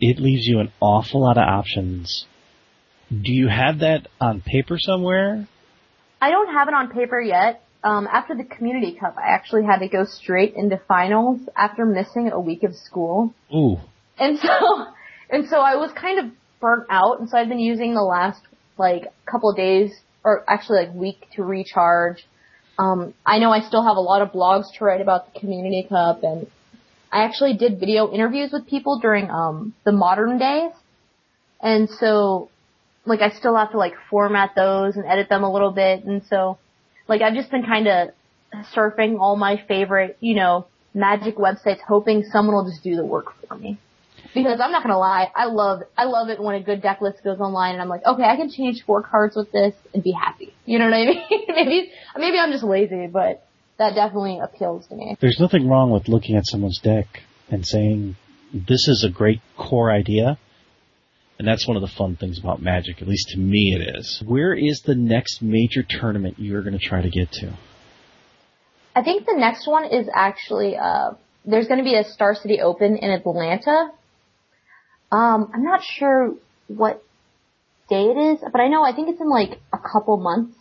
[0.00, 2.26] it leaves you an awful lot of options.
[3.10, 5.48] Do you have that on paper somewhere?
[6.20, 7.62] I don't have it on paper yet.
[7.86, 12.30] Um, after the community cup, I actually had to go straight into finals after missing
[12.32, 13.32] a week of school.
[13.54, 13.76] Ooh.
[14.18, 14.86] And so,
[15.30, 18.42] and so I was kind of burnt out, and so I've been using the last
[18.76, 19.92] like couple of days,
[20.24, 22.26] or actually like week to recharge
[22.78, 25.86] um, I know I still have a lot of blogs to write about the Community
[25.88, 26.46] Cup, and
[27.10, 30.72] I actually did video interviews with people during um, the modern days,
[31.60, 32.50] and so
[33.06, 36.22] like I still have to like format those and edit them a little bit, and
[36.28, 36.58] so
[37.08, 38.08] like I've just been kind of
[38.74, 43.34] surfing all my favorite, you know, magic websites, hoping someone will just do the work
[43.46, 43.78] for me
[44.36, 47.24] because I'm not gonna lie, I love I love it when a good deck list
[47.24, 50.12] goes online and I'm like, okay, I can change four cards with this and be
[50.12, 50.52] happy.
[50.68, 51.22] You know what I mean?
[51.48, 53.46] maybe maybe I'm just lazy, but
[53.78, 55.16] that definitely appeals to me.
[55.20, 57.06] There's nothing wrong with looking at someone's deck
[57.48, 58.16] and saying
[58.52, 60.38] this is a great core idea.
[61.38, 64.22] And that's one of the fun things about Magic, at least to me it is.
[64.24, 67.54] Where is the next major tournament you're going to try to get to?
[68.94, 71.10] I think the next one is actually, uh,
[71.44, 73.90] there's going to be a Star City Open in Atlanta
[75.10, 76.34] um, I'm not sure
[76.68, 77.02] what
[77.88, 80.56] day it is, but I know I think it's in like a couple months.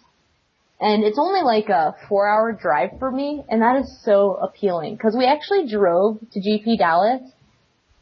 [0.80, 4.98] And it's only like a four hour drive for me, and that is so appealing.
[4.98, 7.22] Cause we actually drove to GP Dallas,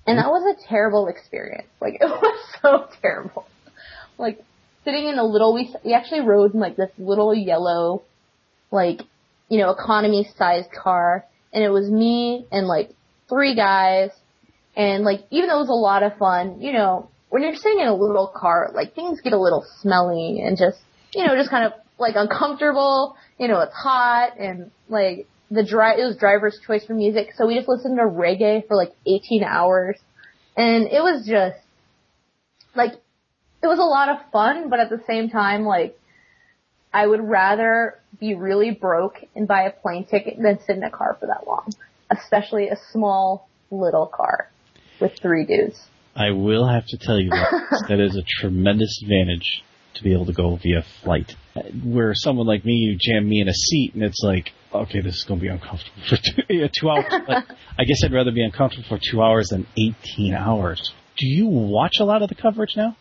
[0.06, 1.68] and that was a terrible experience.
[1.80, 3.46] Like, it was so terrible.
[4.18, 4.44] Like,
[4.84, 8.04] sitting in a little, we, we actually rode in like this little yellow,
[8.72, 9.02] like,
[9.50, 11.26] you know, economy sized car.
[11.52, 12.92] And it was me and like
[13.30, 14.10] three guys.
[14.76, 17.80] And like, even though it was a lot of fun, you know, when you're sitting
[17.80, 20.80] in a little car, like things get a little smelly and just,
[21.14, 23.16] you know, just kind of like uncomfortable.
[23.38, 27.34] You know, it's hot and like the dri- it was driver's choice for music.
[27.38, 29.98] So we just listened to reggae for like 18 hours.
[30.58, 31.58] And it was just
[32.76, 32.94] like
[33.62, 35.98] it was a lot of fun, but at the same time, like,
[36.94, 40.92] I would rather be really broke and buy a plane ticket than sit in a
[40.92, 41.72] car for that long.
[42.12, 44.52] Especially a small, little car
[45.00, 45.80] with three dudes.
[46.16, 49.64] I will have to tell you that that is a tremendous advantage
[49.96, 51.36] to be able to go via flight.
[51.84, 55.16] Where someone like me, you jam me in a seat and it's like, okay, this
[55.16, 57.06] is going to be uncomfortable for two, yeah, two hours.
[57.26, 57.46] But
[57.80, 60.94] I guess I'd rather be uncomfortable for two hours than 18 hours.
[61.18, 62.96] Do you watch a lot of the coverage now?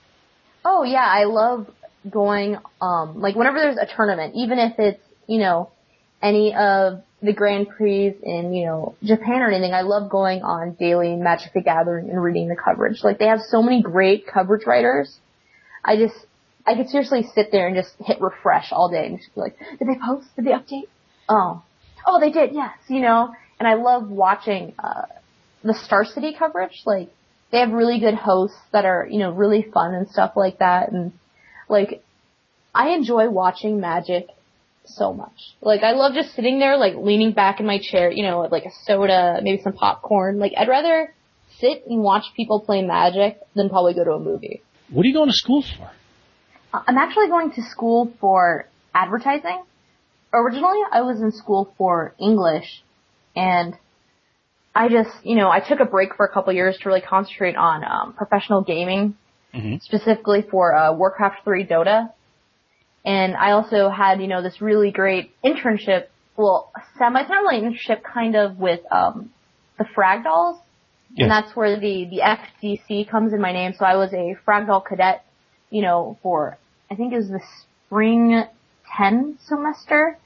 [0.65, 1.67] Oh yeah, I love
[2.09, 5.71] going, um, like whenever there's a tournament, even if it's, you know,
[6.21, 10.75] any of the Grand Prix in, you know, Japan or anything, I love going on
[10.75, 13.03] daily Magic the Gathering and reading the coverage.
[13.03, 15.19] Like they have so many great coverage writers.
[15.85, 16.15] I just,
[16.67, 19.59] I could seriously sit there and just hit refresh all day and just be like,
[19.79, 20.29] did they post?
[20.37, 20.89] Did they update?
[21.29, 21.63] Oh.
[22.07, 23.35] Oh, they did, yes, you know?
[23.59, 25.03] And I love watching, uh,
[25.63, 26.83] the Star City coverage.
[26.85, 27.11] Like,
[27.51, 30.91] they have really good hosts that are, you know, really fun and stuff like that.
[30.91, 31.13] And
[31.69, 32.03] like,
[32.75, 34.27] I enjoy watching Magic
[34.85, 35.55] so much.
[35.61, 38.53] Like, I love just sitting there, like, leaning back in my chair, you know, with
[38.53, 40.39] like a soda, maybe some popcorn.
[40.39, 41.15] Like, I'd rather
[41.61, 44.63] sit and watch people play Magic than probably go to a movie.
[44.91, 45.91] What are you going to school for?
[46.75, 49.63] Uh, I'm actually going to school for advertising.
[50.33, 52.83] Originally, I was in school for English,
[53.37, 53.77] and
[54.75, 57.57] I just, you know, I took a break for a couple years to really concentrate
[57.57, 59.17] on um, professional gaming,
[59.55, 59.77] mm-hmm.
[59.83, 62.11] specifically for uh, Warcraft 3 Dota.
[63.05, 67.59] And I also had, you know, this really great internship, well, semi, it's not really
[67.59, 69.31] an internship, kind of with um,
[69.79, 70.59] the Fragdolls.
[71.15, 71.25] Yes.
[71.25, 73.75] And that's where the, the FDC comes in my name.
[73.79, 75.25] So I was a Fragdoll cadet,
[75.69, 76.57] you know, for,
[76.91, 77.43] I think it was the
[77.87, 78.45] spring
[78.97, 80.17] 10 semester.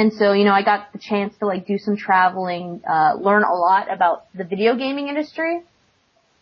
[0.00, 3.42] And so, you know, I got the chance to like do some traveling, uh, learn
[3.42, 5.60] a lot about the video gaming industry.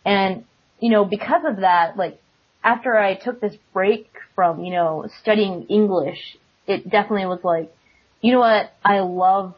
[0.05, 0.45] And,
[0.79, 2.21] you know, because of that, like,
[2.63, 7.69] after I took this break from, you know, studying English, it definitely was like,
[8.21, 9.55] you know what, I love,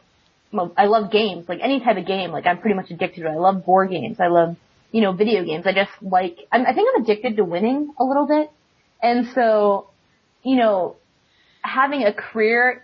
[0.76, 3.30] I love games, like any type of game, like I'm pretty much addicted to it.
[3.30, 4.18] I love board games.
[4.18, 4.56] I love,
[4.90, 5.64] you know, video games.
[5.64, 8.50] I just like, I'm, I think I'm addicted to winning a little bit.
[9.00, 9.90] And so,
[10.42, 10.96] you know,
[11.62, 12.82] having a career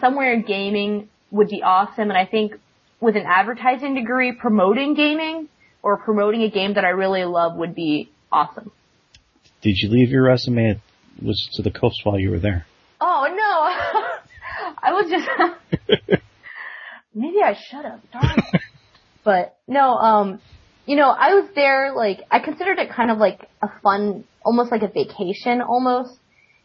[0.00, 2.10] somewhere in gaming would be awesome.
[2.10, 2.54] And I think
[3.00, 5.48] with an advertising degree, promoting gaming
[5.82, 8.70] or promoting a game that I really love would be awesome.
[9.60, 10.76] Did you leave your resume at,
[11.20, 12.66] Wizards of the Coast while you were there?
[13.00, 16.22] Oh no, I was just
[17.14, 18.00] maybe I should have.
[18.12, 18.36] Darn.
[19.24, 20.40] but no, um,
[20.86, 24.70] you know, I was there like I considered it kind of like a fun, almost
[24.70, 26.16] like a vacation almost.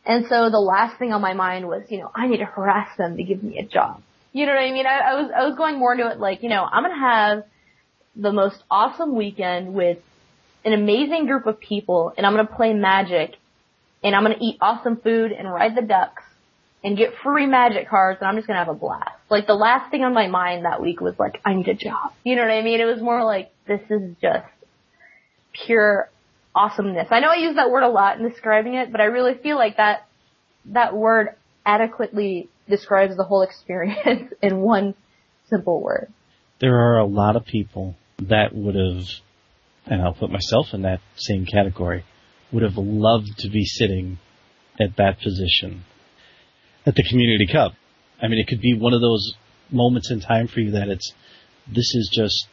[0.07, 2.95] And so the last thing on my mind was, you know, I need to harass
[2.97, 4.01] them to give me a job.
[4.31, 4.85] You know what I mean?
[4.87, 7.43] I, I was I was going more into it like, you know, I'm gonna have
[8.15, 9.97] the most awesome weekend with
[10.63, 13.35] an amazing group of people, and I'm gonna play Magic,
[14.01, 16.23] and I'm gonna eat awesome food and ride the ducks
[16.83, 19.11] and get free Magic cards, and I'm just gonna have a blast.
[19.29, 22.13] Like the last thing on my mind that week was like, I need a job.
[22.23, 22.79] You know what I mean?
[22.79, 24.47] It was more like this is just
[25.65, 26.09] pure
[26.57, 27.07] awesomeness.
[27.11, 29.57] I know I use that word a lot in describing it, but I really feel
[29.57, 30.07] like that
[30.65, 31.29] that word
[31.65, 34.95] adequately describes the whole experience in one
[35.49, 36.11] simple word.
[36.59, 39.03] There are a lot of people that would have,
[39.85, 42.03] and I'll put myself in that same category,
[42.51, 44.17] would have loved to be sitting
[44.79, 45.83] at that position
[46.85, 47.73] at the Community Cup.
[48.21, 49.33] I mean, it could be one of those
[49.69, 51.13] moments in time for you that it's,
[51.67, 52.47] this is just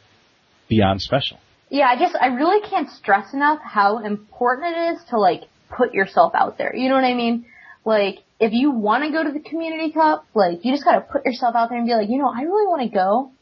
[0.68, 1.38] beyond special.
[1.74, 5.42] Yeah, I guess I really can't stress enough how important it is to like
[5.76, 6.72] put yourself out there.
[6.72, 7.46] You know what I mean?
[7.84, 11.24] Like, if you want to go to the community cup, like, you just gotta put
[11.24, 13.32] yourself out there and be like, you know, I really want to go.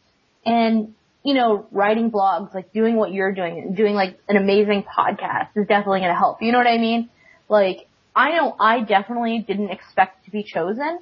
[0.46, 5.48] And, you know, writing blogs, like doing what you're doing doing like an amazing podcast
[5.54, 6.40] is definitely gonna help.
[6.40, 7.10] You know what I mean?
[7.50, 7.86] Like,
[8.16, 11.00] I know I definitely didn't expect to be chosen.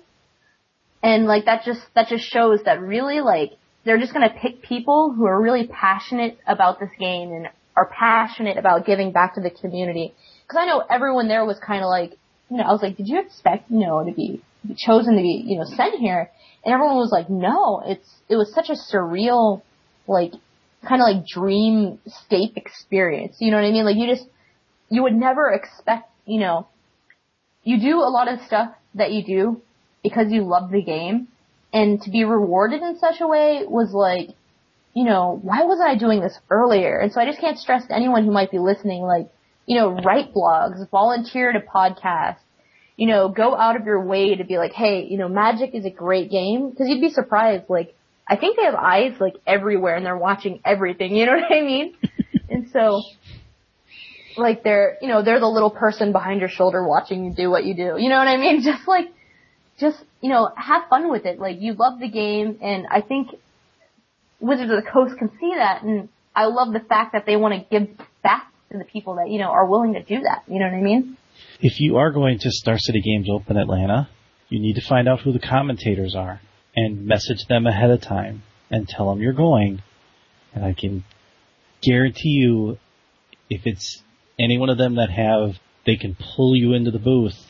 [1.01, 3.53] And like that just, that just shows that really like,
[3.85, 7.87] they're just going to pick people who are really passionate about this game and are
[7.87, 10.13] passionate about giving back to the community.
[10.43, 12.13] Because I know everyone there was kind of like,
[12.51, 14.43] you know, I was like, did you expect, you know, to be,
[14.77, 16.31] chosen to be, you know, sent here?
[16.65, 19.63] And everyone was like, no, it's, it was such a surreal,
[20.07, 20.33] like,
[20.87, 23.37] kind of like dream state experience.
[23.39, 23.85] You know what I mean?
[23.85, 24.27] Like you just,
[24.89, 26.69] you would never expect, you know,
[27.63, 29.63] you do a lot of stuff that you do
[30.03, 31.29] because you love the game
[31.73, 34.31] and to be rewarded in such a way was like,
[34.95, 36.99] you know, why wasn't I doing this earlier?
[36.99, 39.29] And so I just can't stress to anyone who might be listening, like,
[39.67, 42.41] you know, write blogs, volunteer to podcasts,
[42.97, 45.85] you know, go out of your way to be like, hey, you know, Magic is
[45.85, 46.73] a great game.
[46.73, 47.95] Cause you'd be surprised, like,
[48.27, 51.63] I think they have eyes like everywhere and they're watching everything, you know what I
[51.63, 51.95] mean?
[52.51, 53.03] and so,
[54.37, 57.65] like they're, you know, they're the little person behind your shoulder watching you do what
[57.65, 57.95] you do.
[57.99, 58.63] You know what I mean?
[58.65, 59.09] Just like,
[59.81, 61.39] just, you know, have fun with it.
[61.39, 63.29] Like you love the game and I think
[64.39, 67.55] Wizards of the Coast can see that and I love the fact that they want
[67.55, 67.89] to give
[68.23, 70.45] back to the people that, you know, are willing to do that.
[70.47, 71.17] You know what I mean?
[71.61, 74.09] If you are going to Star City Games Open Atlanta,
[74.49, 76.41] you need to find out who the commentators are
[76.77, 79.83] and message them ahead of time and tell them you're going.
[80.55, 81.05] And I can
[81.83, 82.79] guarantee you,
[83.49, 84.03] if it's
[84.39, 85.57] any one of them that have,
[85.87, 87.50] they can pull you into the booth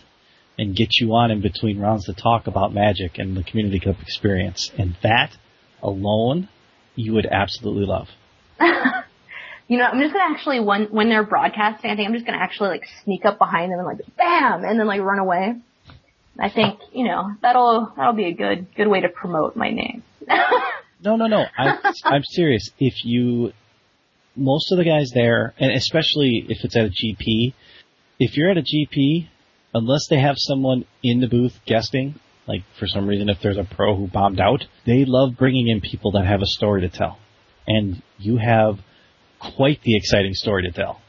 [0.60, 3.96] and get you on in between rounds to talk about Magic and the Community Cup
[4.02, 4.70] experience.
[4.76, 5.34] And that
[5.82, 6.50] alone,
[6.94, 8.08] you would absolutely love.
[8.60, 12.38] you know, I'm just gonna actually when when they're broadcasting, I think I'm just gonna
[12.38, 15.54] actually like sneak up behind them and like bam, and then like run away.
[16.38, 20.02] I think you know that'll that'll be a good good way to promote my name.
[21.02, 21.46] no, no, no.
[21.56, 22.70] I'm I'm serious.
[22.78, 23.52] If you
[24.36, 27.54] most of the guys there, and especially if it's at a GP,
[28.18, 29.28] if you're at a GP,
[29.74, 33.64] unless they have someone in the booth guesting, like for some reason if there's a
[33.64, 37.18] pro who bombed out, they love bringing in people that have a story to tell.
[37.66, 38.78] And you have
[39.38, 41.00] quite the exciting story to tell.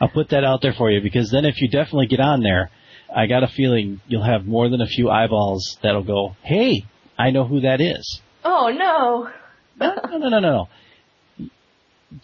[0.00, 2.70] I'll put that out there for you because then if you definitely get on there,
[3.14, 6.84] I got a feeling you'll have more than a few eyeballs that'll go, hey,
[7.18, 8.20] I know who that is.
[8.44, 9.30] Oh no.
[9.78, 10.68] no, no, no, no, no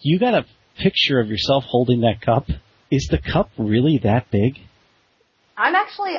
[0.00, 0.46] you got a
[0.78, 2.46] picture of yourself holding that cup.
[2.90, 4.58] Is the cup really that big?
[5.58, 6.14] I'm actually,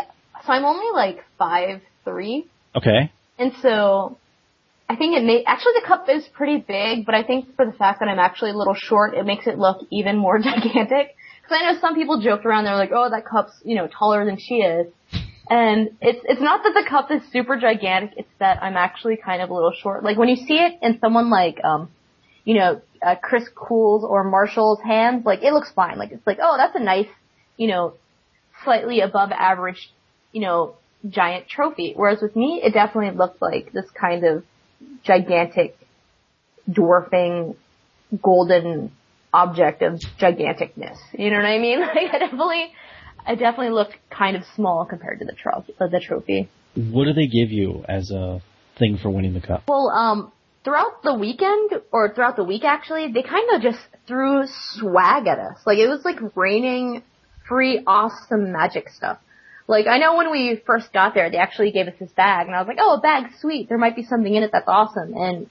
[0.46, 2.46] so I'm only like five three.
[2.76, 3.12] Okay.
[3.38, 4.18] And so,
[4.90, 7.72] I think it may, actually the cup is pretty big, but I think for the
[7.72, 11.16] fact that I'm actually a little short, it makes it look even more gigantic.
[11.48, 14.26] Cause I know some people joked around, they're like, oh, that cup's, you know, taller
[14.26, 14.88] than she is.
[15.50, 19.42] And it's, it's not that the cup is super gigantic, it's that I'm actually kind
[19.42, 20.04] of a little short.
[20.04, 21.90] Like when you see it in someone like, um,
[22.44, 25.98] you know, uh, Chris Cool's or Marshall's hands, like it looks fine.
[25.98, 27.08] Like it's like, oh, that's a nice,
[27.58, 27.94] you know,
[28.64, 29.92] slightly above average,
[30.32, 30.76] you know,
[31.08, 31.94] giant trophy.
[31.96, 34.44] Whereas with me, it definitely looked like this kind of
[35.04, 35.78] gigantic,
[36.72, 37.56] dwarfing,
[38.22, 38.92] golden
[39.34, 40.98] object of giganticness.
[41.14, 41.80] You know what I mean?
[41.96, 42.74] Like I definitely,
[43.26, 45.74] I definitely looked kind of small compared to the trophy.
[45.80, 46.50] The trophy.
[46.76, 48.42] What do they give you as a
[48.78, 49.64] thing for winning the cup?
[49.68, 50.32] Well, um,
[50.64, 55.40] throughout the weekend, or throughout the week actually, they kind of just threw swag at
[55.40, 55.58] us.
[55.66, 57.04] Like it was like raining
[57.50, 59.18] free awesome magic stuff.
[59.68, 62.56] Like I know when we first got there, they actually gave us this bag, and
[62.56, 63.68] I was like, oh, a bag, sweet.
[63.68, 65.14] There might be something in it that's awesome.
[65.14, 65.50] And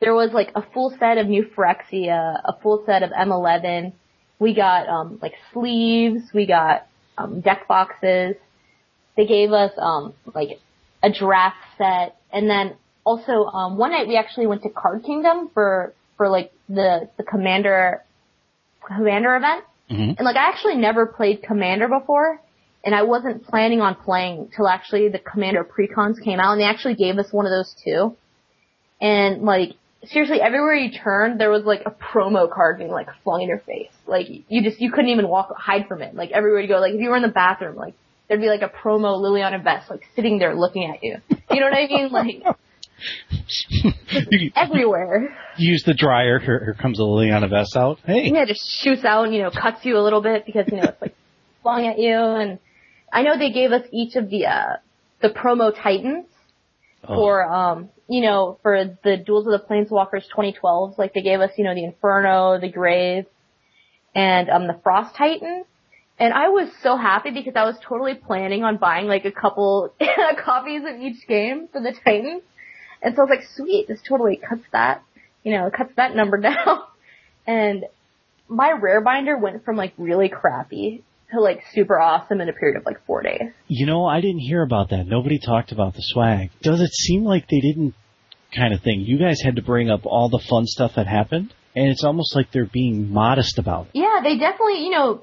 [0.00, 3.94] there was like a full set of new Phyrexia, a full set of M11.
[4.38, 6.86] We got um like sleeves, we got
[7.16, 8.36] um deck boxes.
[9.16, 10.60] They gave us um like
[11.02, 12.76] a draft set, and then
[13.06, 17.22] also, um, one night we actually went to Card Kingdom for, for like the, the
[17.22, 18.02] Commander,
[18.84, 19.64] Commander event.
[19.90, 20.14] Mm-hmm.
[20.18, 22.40] And like I actually never played Commander before.
[22.84, 26.66] And I wasn't planning on playing till actually the Commander precons came out and they
[26.66, 28.16] actually gave us one of those too.
[29.00, 29.72] And like,
[30.04, 33.58] seriously, everywhere you turned, there was like a promo card being like flung in your
[33.58, 33.90] face.
[34.06, 36.14] Like, you just, you couldn't even walk, hide from it.
[36.14, 37.94] Like, everywhere you go, like if you were in the bathroom, like,
[38.28, 41.16] there'd be like a promo Liliana Vess like sitting there looking at you.
[41.50, 42.12] You know what I mean?
[42.12, 42.42] Like,
[44.56, 45.36] everywhere.
[45.56, 46.38] Use the dryer.
[46.38, 47.98] Here, here comes a Liliana Vess out.
[48.04, 48.30] Hey.
[48.32, 50.84] Yeah, just shoots out and, you know, cuts you a little bit because, you know,
[50.84, 51.14] it's like
[51.62, 52.16] flung at you.
[52.16, 52.58] And
[53.12, 54.76] I know they gave us each of the, uh,
[55.22, 56.26] the promo titans
[57.04, 57.14] oh.
[57.14, 60.98] for, um, you know, for the Duels of the Planeswalkers 2012.
[60.98, 63.26] Like they gave us, you know, the Inferno, the Grave,
[64.14, 65.64] and, um, the Frost Titan.
[66.18, 69.92] And I was so happy because I was totally planning on buying like a couple
[70.44, 72.42] copies of each game for the Titans.
[73.02, 75.02] And so I was like, sweet, this totally cuts that,
[75.44, 76.82] you know, cuts that number down.
[77.46, 77.84] and
[78.48, 82.76] my rare binder went from like really crappy to like super awesome in a period
[82.76, 83.50] of like four days.
[83.68, 85.06] You know, I didn't hear about that.
[85.06, 86.50] Nobody talked about the swag.
[86.62, 87.94] Does it seem like they didn't
[88.54, 89.00] kind of thing?
[89.00, 92.36] You guys had to bring up all the fun stuff that happened, and it's almost
[92.36, 93.90] like they're being modest about it.
[93.94, 95.22] Yeah, they definitely, you know,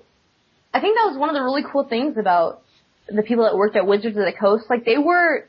[0.74, 2.62] I think that was one of the really cool things about
[3.08, 4.66] the people that worked at Wizards of the Coast.
[4.70, 5.48] Like they were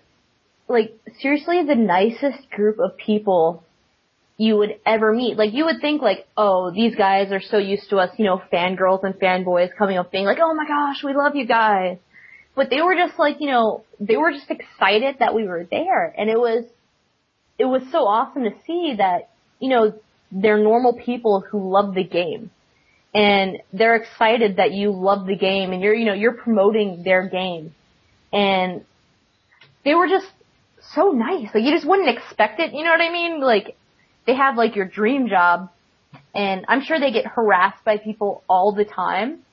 [0.68, 3.62] like seriously the nicest group of people
[4.36, 5.36] you would ever meet.
[5.36, 8.42] Like you would think like, oh, these guys are so used to us, you know,
[8.52, 11.98] fangirls and fanboys coming up being like, oh my gosh, we love you guys.
[12.54, 16.06] but they were just like, you know, they were just excited that we were there.
[16.16, 16.64] And it was,
[17.58, 19.94] it was so awesome to see that, you know,
[20.30, 22.50] they're normal people who love the game.
[23.14, 27.28] And they're excited that you love the game and you're, you know, you're promoting their
[27.28, 27.74] game.
[28.32, 28.84] And
[29.84, 30.26] they were just
[30.94, 31.48] so nice.
[31.54, 33.40] Like you just wouldn't expect it, you know what I mean?
[33.40, 33.76] Like
[34.26, 35.70] they have like your dream job
[36.34, 39.44] and I'm sure they get harassed by people all the time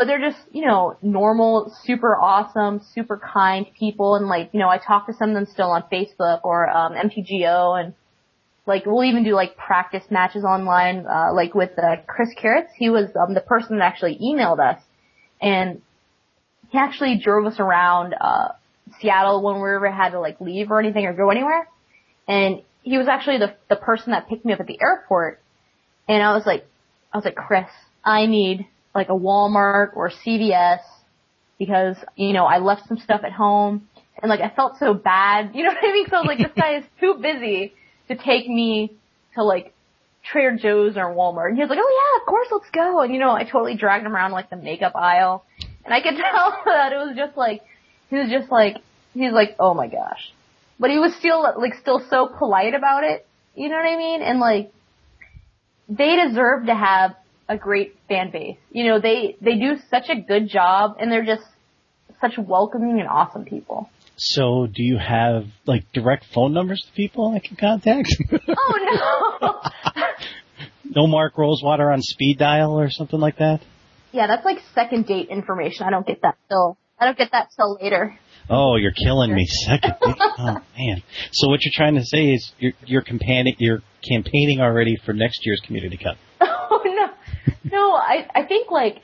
[0.00, 4.14] but they're just, you know, normal, super awesome, super kind people.
[4.14, 6.94] And like, you know, I talk to some of them still on Facebook or, um,
[6.94, 7.92] MTGO and
[8.64, 12.68] like we'll even do like practice matches online, uh, like with, uh, Chris Kiritz.
[12.78, 14.80] He was, um, the person that actually emailed us
[15.38, 15.82] and
[16.70, 18.52] he actually drove us around, uh,
[19.00, 21.68] Seattle when we ever had to like leave or anything or go anywhere.
[22.28, 25.40] And he was actually the, the person that picked me up at the airport.
[26.08, 26.66] And I was like,
[27.12, 27.68] I was like, Chris,
[28.04, 30.80] I need like a Walmart or CVS
[31.58, 33.88] because, you know, I left some stuff at home
[34.22, 35.50] and like I felt so bad.
[35.54, 36.06] You know what I mean?
[36.08, 37.74] So like this guy is too busy
[38.08, 38.92] to take me
[39.34, 39.74] to like
[40.24, 41.48] Trader Joe's or Walmart.
[41.48, 43.00] And he was like, oh yeah, of course, let's go.
[43.00, 45.44] And you know, I totally dragged him around like the makeup aisle.
[45.84, 47.62] And I could tell that it was just like,
[48.10, 48.76] he was just like,
[49.14, 50.32] he's like, oh my gosh.
[50.78, 53.26] But he was still like still so polite about it.
[53.54, 54.22] You know what I mean?
[54.22, 54.72] And like,
[55.88, 57.16] they deserve to have
[57.48, 58.56] a great fan base.
[58.70, 61.42] You know, they, they do such a good job and they're just
[62.20, 63.90] such welcoming and awesome people.
[64.16, 68.08] So do you have like direct phone numbers to people I can contact?
[68.48, 70.02] oh no!
[70.84, 73.60] no Mark Rosewater on speed dial or something like that?
[74.12, 75.86] Yeah, that's like second date information.
[75.86, 78.18] I don't get that till, I don't get that till later.
[78.48, 79.46] Oh, you're killing me.
[79.46, 80.16] Second date.
[80.38, 81.02] Oh man.
[81.32, 85.44] So what you're trying to say is you're, you're campaigning, you're campaigning already for next
[85.44, 86.16] year's Community Cup.
[86.72, 87.10] Oh no
[87.64, 89.00] no, I I think like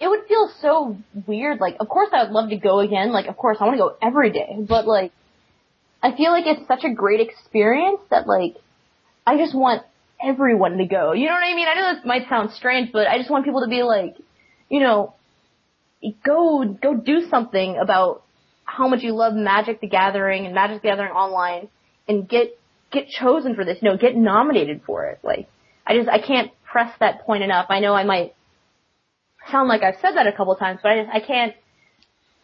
[0.00, 0.96] it would feel so
[1.26, 1.60] weird.
[1.60, 3.12] Like, of course I would love to go again.
[3.12, 4.56] Like, of course I want to go every day.
[4.58, 5.12] But like,
[6.02, 8.56] I feel like it's such a great experience that like,
[9.26, 9.82] I just want
[10.22, 11.12] everyone to go.
[11.12, 11.66] You know what I mean?
[11.68, 14.16] I know this might sound strange, but I just want people to be like,
[14.68, 15.14] you know,
[16.24, 18.22] go, go do something about
[18.64, 21.68] how much you love Magic the Gathering and Magic the Gathering online
[22.08, 22.58] and get,
[22.90, 25.20] get chosen for this, you know, get nominated for it.
[25.22, 25.48] Like,
[25.86, 27.66] I just, I can't press that point enough.
[27.68, 28.34] I know I might
[29.50, 31.54] sound like I've said that a couple of times, but I just, I can't,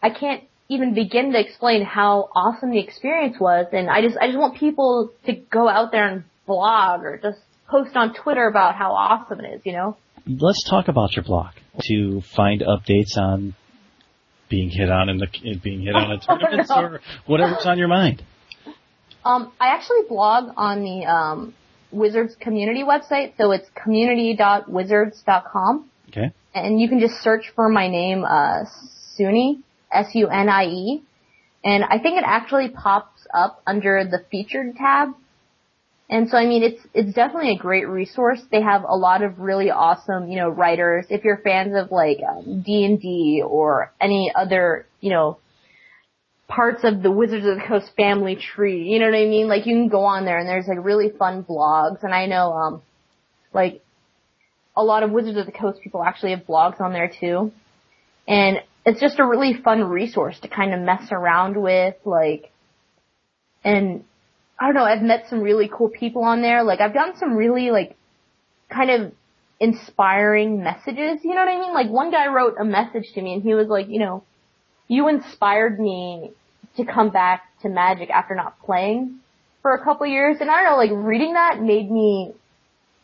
[0.01, 3.67] I can't even begin to explain how awesome the experience was.
[3.73, 7.39] And I just, I just want people to go out there and blog or just
[7.69, 9.97] post on Twitter about how awesome it is, you know?
[10.25, 11.51] Let's talk about your blog
[11.89, 13.55] to find updates on
[14.49, 15.27] being hit on in the,
[15.61, 16.87] being hit on in tournaments oh, no.
[16.87, 18.23] or whatever's on your mind.
[19.25, 21.53] Um, I actually blog on the, um,
[21.93, 23.33] Wizards community website.
[23.37, 25.89] So it's community.wizards.com.
[26.09, 26.31] Okay.
[26.53, 28.65] And you can just search for my name, uh,
[29.17, 29.61] Sunie,
[29.91, 31.01] S-U-N-I-E.
[31.63, 35.15] And I think it actually pops up under the featured tab.
[36.09, 38.39] And so, I mean, it's, it's definitely a great resource.
[38.51, 41.05] They have a lot of really awesome, you know, writers.
[41.09, 45.37] If you're fans of like, um, D&D or any other, you know,
[46.47, 48.83] parts of the Wizards of the Coast family tree.
[48.83, 49.47] You know what I mean?
[49.47, 52.53] Like you can go on there and there's like really fun blogs and I know
[52.53, 52.81] um
[53.53, 53.81] like
[54.75, 57.51] a lot of Wizards of the Coast people actually have blogs on there too.
[58.27, 62.51] And it's just a really fun resource to kind of mess around with like
[63.63, 64.03] and
[64.63, 66.63] I don't know, I've met some really cool people on there.
[66.63, 67.97] Like I've gotten some really like
[68.69, 69.11] kind of
[69.59, 71.73] inspiring messages, you know what I mean?
[71.73, 74.23] Like one guy wrote a message to me and he was like, you know,
[74.87, 76.31] you inspired me
[76.77, 79.19] to come back to Magic after not playing
[79.61, 80.37] for a couple years.
[80.39, 82.31] And I don't know, like reading that made me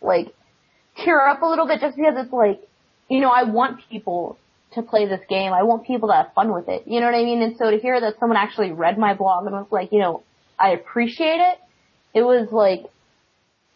[0.01, 0.33] like
[0.95, 2.61] tear up a little bit just because it's like,
[3.09, 4.37] you know, I want people
[4.75, 5.51] to play this game.
[5.51, 6.83] I want people to have fun with it.
[6.85, 7.41] You know what I mean?
[7.41, 10.23] And so to hear that someone actually read my blog and was like, you know,
[10.59, 11.57] I appreciate it.
[12.13, 12.81] It was like,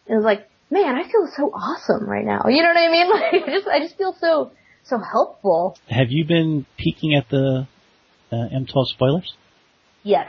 [0.08, 2.44] it was like, man, I feel so awesome right now.
[2.48, 3.10] You know what I mean?
[3.14, 4.52] Like, I just, I just feel so,
[4.84, 5.78] so helpful.
[5.90, 7.68] Have you been peeking at the
[8.32, 9.34] uh, M12 spoilers?
[10.04, 10.28] Yes.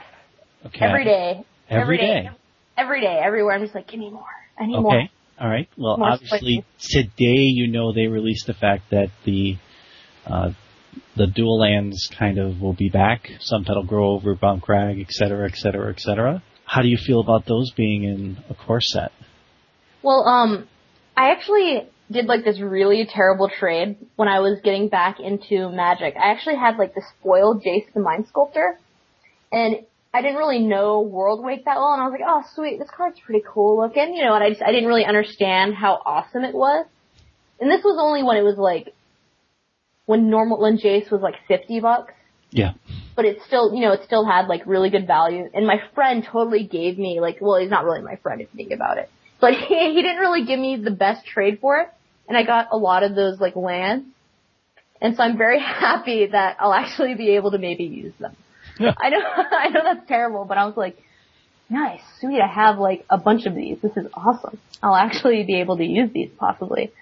[0.66, 0.84] Okay.
[0.84, 1.44] Every day.
[1.68, 2.22] Every, every day.
[2.22, 2.30] day.
[2.76, 3.20] Every day.
[3.22, 3.54] Everywhere.
[3.54, 4.24] I'm just like, give me more.
[4.58, 4.82] I need okay.
[4.82, 5.08] more.
[5.40, 5.68] All right.
[5.76, 9.56] Well, More obviously today you know they released the fact that the
[10.26, 10.52] uh,
[11.16, 13.28] the dual lands kind of will be back.
[13.40, 16.42] Sunpetal Grove over Bound Crag, et cetera, et cetera, et cetera.
[16.64, 19.12] How do you feel about those being in a core set?
[20.02, 20.68] Well, um,
[21.16, 26.14] I actually did like this really terrible trade when I was getting back into Magic.
[26.16, 28.78] I actually had like the spoiled Jace the Mind Sculptor,
[29.50, 29.76] and
[30.12, 32.90] I didn't really know World Worldwake that well, and I was like, oh sweet, this
[32.94, 36.44] card's pretty cool looking, you know, and I just, I didn't really understand how awesome
[36.44, 36.86] it was.
[37.60, 38.94] And this was only when it was like,
[40.06, 42.12] when normal, when Jace was like 50 bucks.
[42.50, 42.74] Yeah.
[43.16, 45.50] but it still, you know, it still had like really good value.
[45.52, 48.56] And my friend totally gave me like, well, he's not really my friend if you
[48.56, 51.88] think about it, but he, he didn't really give me the best trade for it.
[52.28, 54.06] And I got a lot of those like lands.
[55.00, 58.36] And so I'm very happy that I'll actually be able to maybe use them.
[58.78, 58.94] Yeah.
[58.96, 59.18] I know,
[59.50, 60.96] I know that's terrible, but I was like,
[61.68, 63.78] nice, sweet, I have like a bunch of these.
[63.82, 64.60] This is awesome.
[64.80, 66.92] I'll actually be able to use these possibly.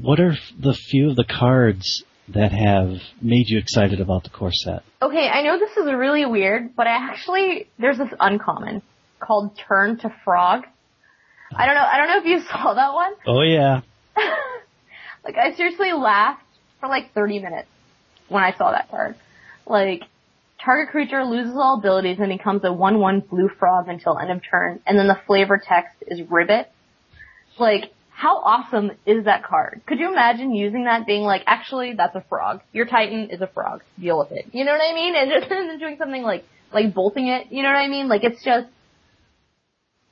[0.00, 2.04] What are the few of the cards
[2.34, 4.82] that have made you excited about the core set?
[5.00, 8.82] Okay, I know this is really weird, but I actually, there's this uncommon
[9.20, 10.64] called Turn to Frog.
[11.54, 13.12] I don't know, I don't know if you saw that one.
[13.26, 13.80] Oh yeah.
[15.24, 16.44] like I seriously laughed
[16.80, 17.68] for like 30 minutes
[18.28, 19.14] when I saw that card.
[19.66, 20.02] Like,
[20.64, 24.80] target creature loses all abilities and becomes a 1-1 blue frog until end of turn,
[24.86, 26.70] and then the flavor text is ribbit.
[27.58, 29.82] Like, how awesome is that card?
[29.86, 32.60] Could you imagine using that being like, actually, that's a frog.
[32.72, 33.82] Your Titan is a frog.
[34.00, 34.46] Deal with it.
[34.52, 35.14] You know what I mean?
[35.22, 37.48] And just and doing something like, like bolting it.
[37.50, 38.08] You know what I mean?
[38.08, 38.68] Like it's just,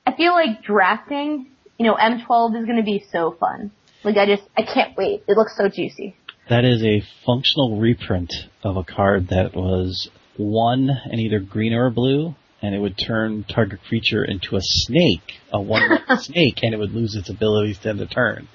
[0.05, 1.47] I feel like drafting,
[1.77, 3.71] you know, M12 is gonna be so fun.
[4.03, 5.23] Like I just, I can't wait.
[5.27, 6.15] It looks so juicy.
[6.49, 8.33] That is a functional reprint
[8.63, 13.43] of a card that was one in either green or blue, and it would turn
[13.43, 15.81] target creature into a snake, a one
[16.17, 18.47] snake, and it would lose its abilities to end a turn.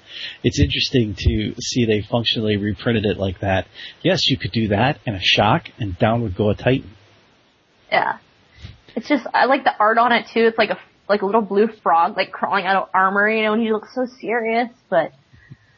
[0.43, 3.67] It's interesting to see they functionally reprinted it like that.
[4.01, 6.91] Yes, you could do that and a shock, and down would go a Titan.
[7.91, 8.19] Yeah.
[8.95, 10.45] It's just, I like the art on it too.
[10.47, 10.79] It's like a,
[11.09, 13.93] like a little blue frog, like crawling out of armor, you know, and he looks
[13.93, 15.11] so serious, but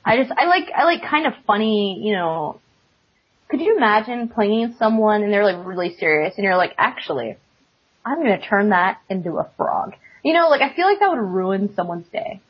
[0.05, 2.59] I just, I like, I like kind of funny, you know,
[3.49, 7.35] could you imagine playing someone and they're like really serious and you're like, actually,
[8.05, 9.93] I'm gonna turn that into a frog.
[10.23, 12.41] You know, like I feel like that would ruin someone's day.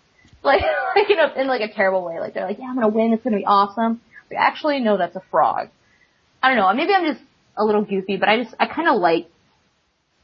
[0.43, 0.61] Like,
[0.95, 2.19] like you know, in like a terrible way.
[2.19, 4.01] Like they're like, yeah, I'm gonna win, it's gonna be awesome.
[4.31, 5.69] Like, actually, no, that's a frog.
[6.41, 7.25] I don't know, maybe I'm just
[7.57, 9.27] a little goofy, but I just, I kinda like,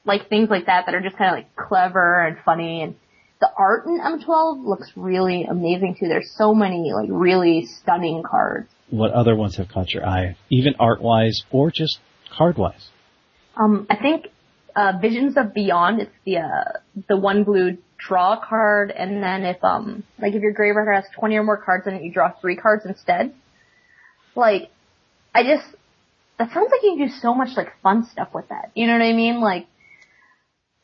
[0.05, 2.95] like things like that that are just kinda like clever and funny and
[3.41, 6.07] the art in M12 looks really amazing too.
[6.07, 8.69] There's so many like really stunning cards.
[8.89, 11.99] What other ones have caught your eye, even art wise or just
[12.31, 12.89] card wise?
[13.57, 14.27] Um, I think
[14.75, 16.01] uh, Visions of Beyond.
[16.01, 20.53] It's the uh, the one blue draw card, and then if um like if your
[20.53, 23.33] graveyard has 20 or more cards in it, you draw three cards instead.
[24.35, 24.69] Like,
[25.33, 25.65] I just
[26.37, 28.71] that sounds like you can do so much like fun stuff with that.
[28.75, 29.39] You know what I mean?
[29.39, 29.67] Like,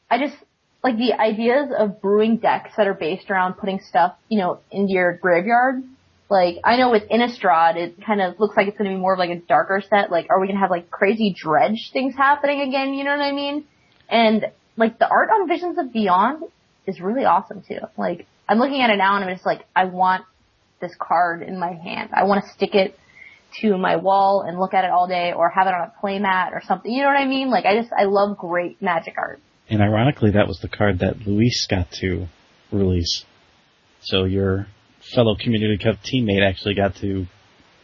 [0.09, 0.35] I just
[0.83, 4.93] like the ideas of brewing decks that are based around putting stuff, you know, into
[4.93, 5.83] your graveyard.
[6.29, 9.13] Like, I know with Innistrad, it kind of looks like it's going to be more
[9.13, 10.09] of like a darker set.
[10.09, 12.93] Like, are we going to have like crazy dredge things happening again?
[12.93, 13.65] You know what I mean?
[14.11, 14.45] And
[14.77, 16.43] like the art on Visions of Beyond
[16.85, 17.79] is really awesome too.
[17.97, 20.25] Like, I'm looking at it now and I'm just like, I want
[20.81, 22.09] this card in my hand.
[22.13, 22.97] I want to stick it
[23.61, 26.51] to my wall and look at it all day or have it on a playmat
[26.51, 26.91] or something.
[26.91, 27.49] You know what I mean?
[27.49, 29.39] Like, I just, I love great magic art.
[29.69, 32.27] And ironically, that was the card that Luis got to
[32.71, 33.23] release.
[34.01, 34.67] So your
[35.13, 37.25] fellow Community Cup teammate actually got to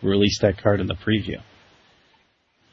[0.02, 1.42] release that card in the preview.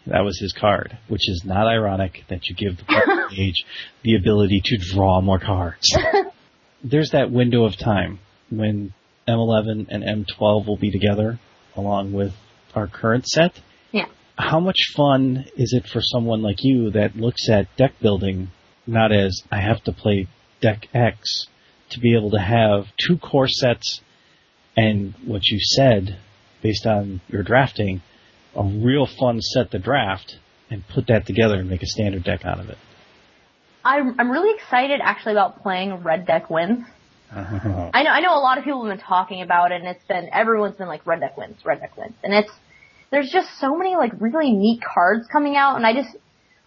[0.06, 3.64] That was his card, which is not ironic that you give the player age
[4.02, 5.96] the ability to draw more cards.
[6.84, 8.18] There's that window of time
[8.50, 8.92] when
[9.26, 11.38] M11 and M12 will be together
[11.74, 12.32] along with
[12.74, 13.58] our current set.
[13.92, 14.06] Yeah.
[14.36, 18.50] How much fun is it for someone like you that looks at deck building
[18.86, 20.28] not as I have to play
[20.60, 21.46] deck X
[21.90, 24.00] to be able to have two core sets
[24.76, 26.18] and what you said
[26.62, 28.02] based on your drafting,
[28.56, 30.36] a real fun set to draft
[30.70, 32.78] and put that together and make a standard deck out of it.
[33.84, 36.84] I'm, I'm really excited actually about playing Red Deck Wins.
[37.30, 37.90] Uh-huh.
[37.92, 40.04] I know, I know a lot of people have been talking about it and it's
[40.06, 42.14] been, everyone's been like Red Deck Wins, Red Deck Wins.
[42.22, 42.52] And it's,
[43.10, 46.16] there's just so many like really neat cards coming out and I just,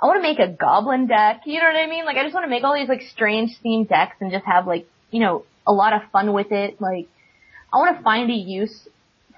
[0.02, 1.42] I want to make a goblin deck.
[1.46, 2.06] You know what I mean?
[2.06, 4.68] Like I just want to make all these like strange themed decks and just have
[4.68, 6.80] like, you know, a lot of fun with it.
[6.80, 7.08] Like
[7.74, 8.88] I want to find a use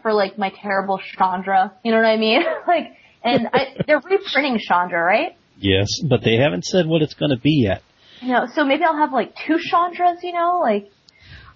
[0.02, 1.74] for like my terrible Chandra.
[1.84, 2.42] You know what I mean?
[2.68, 5.36] like, and I, they're reprinting Chandra, right?
[5.60, 7.82] Yes, but they haven't said what it's going to be yet.
[8.22, 10.90] You know, so maybe I'll have like two Chandras, you know, like,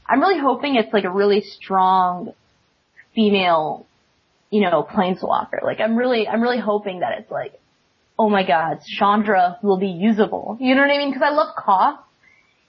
[0.07, 2.33] I'm really hoping it's like a really strong
[3.15, 3.85] female,
[4.49, 5.63] you know, planeswalker.
[5.63, 7.53] Like I'm really, I'm really hoping that it's like,
[8.17, 10.57] oh my god, Chandra will be usable.
[10.59, 11.13] You know what I mean?
[11.13, 11.99] Cause I love Koth.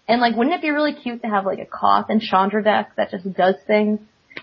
[0.06, 2.92] And like, wouldn't it be really cute to have like a Koth and Chandra deck
[2.96, 4.00] that just does things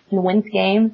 [0.09, 0.91] and wins games?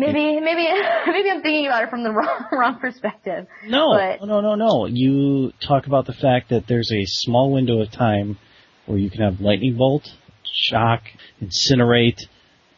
[0.00, 0.66] Maybe, maybe,
[1.06, 3.46] maybe I'm thinking about it from the wrong, wrong perspective.
[3.66, 4.86] No, But- no, no, no.
[4.86, 8.38] You talk about the fact that there's a small window of time
[8.86, 10.08] where you can have lightning bolt,
[10.44, 11.02] shock,
[11.42, 12.18] incinerate,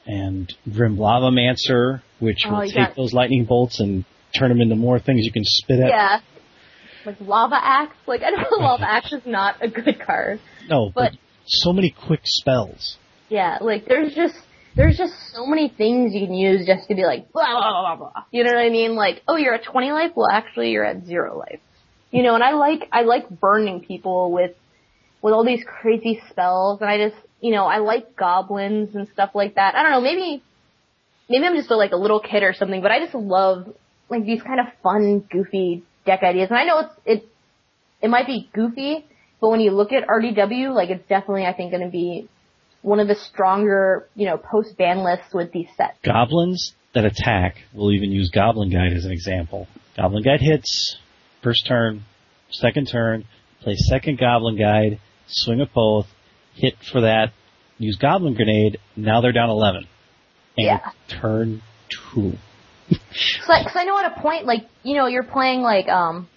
[0.06, 4.04] and Grim Lavamancer, which Oh, will take got- those lightning bolts and
[4.36, 5.88] turn them into more things you can spit at.
[5.88, 6.20] Yeah.
[7.06, 7.94] like Lava Axe.
[8.06, 10.40] Like I know Lava Axe is not a good card.
[10.68, 12.96] No, but, But- so many quick spells.
[13.28, 14.34] Yeah, like there's just
[14.74, 17.96] there's just so many things you can use just to be like blah blah blah
[17.96, 18.10] blah.
[18.10, 18.24] blah.
[18.30, 18.94] You know what I mean?
[18.94, 20.12] Like, oh, you're at 20 life.
[20.14, 21.60] Well, actually, you're at zero life.
[22.10, 24.52] You know, and I like I like burning people with
[25.22, 29.30] with all these crazy spells, and I just you know I like goblins and stuff
[29.34, 29.74] like that.
[29.74, 30.42] I don't know, maybe
[31.28, 33.72] maybe I'm just a, like a little kid or something, but I just love
[34.08, 36.48] like these kind of fun, goofy deck ideas.
[36.50, 37.28] And I know it's it
[38.02, 39.06] it might be goofy,
[39.40, 42.28] but when you look at RDW, like it's definitely I think going to be
[42.82, 45.96] one of the stronger, you know, post ban lists with these sets.
[46.04, 49.66] Goblins that attack, we'll even use Goblin Guide as an example.
[49.96, 50.96] Goblin Guide hits,
[51.42, 52.04] first turn,
[52.50, 53.24] second turn,
[53.60, 56.06] play second Goblin Guide, swing at both,
[56.54, 57.32] hit for that,
[57.78, 59.86] use Goblin Grenade, now they're down 11.
[60.58, 60.90] And Yeah.
[61.08, 62.36] turn two.
[63.48, 66.28] I, cause I know at a point, like, you know, you're playing like, um,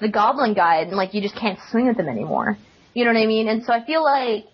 [0.00, 2.56] the Goblin Guide and like you just can't swing at them anymore.
[2.94, 3.48] You know what I mean?
[3.48, 4.46] And so I feel like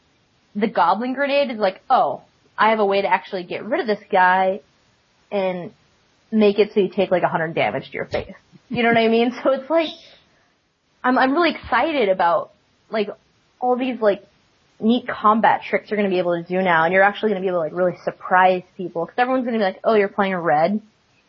[0.54, 2.22] the Goblin Grenade is like, oh,
[2.56, 4.60] I have a way to actually get rid of this guy
[5.30, 5.72] and
[6.30, 8.32] make it so you take like 100 damage to your face.
[8.68, 9.32] You know what I mean?
[9.42, 9.88] So it's like,
[11.02, 12.52] I'm, I'm really excited about
[12.90, 13.08] like
[13.60, 14.24] all these like
[14.80, 17.40] neat combat tricks you're going to be able to do now and you're actually going
[17.40, 19.94] to be able to like really surprise people because everyone's going to be like, oh,
[19.94, 20.80] you're playing a red.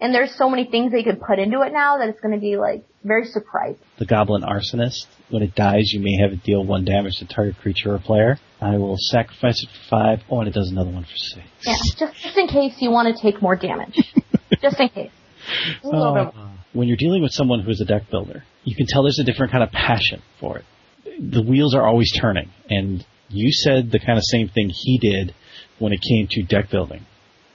[0.01, 2.41] And there's so many things they can put into it now that it's going to
[2.41, 3.79] be like very surprising.
[3.97, 7.57] The Goblin Arsonist, when it dies, you may have it deal one damage to target
[7.61, 8.37] creature or player.
[8.59, 10.21] I will sacrifice it for five.
[10.29, 11.45] Oh, and it does another one for six.
[11.65, 13.97] Yeah, just, just in case you want to take more damage.
[14.61, 15.11] just in case.
[15.83, 16.45] A little bit more.
[16.45, 19.19] Uh, when you're dealing with someone who is a deck builder, you can tell there's
[19.19, 20.65] a different kind of passion for it.
[21.19, 25.33] The wheels are always turning, and you said the kind of same thing he did
[25.79, 27.05] when it came to deck building.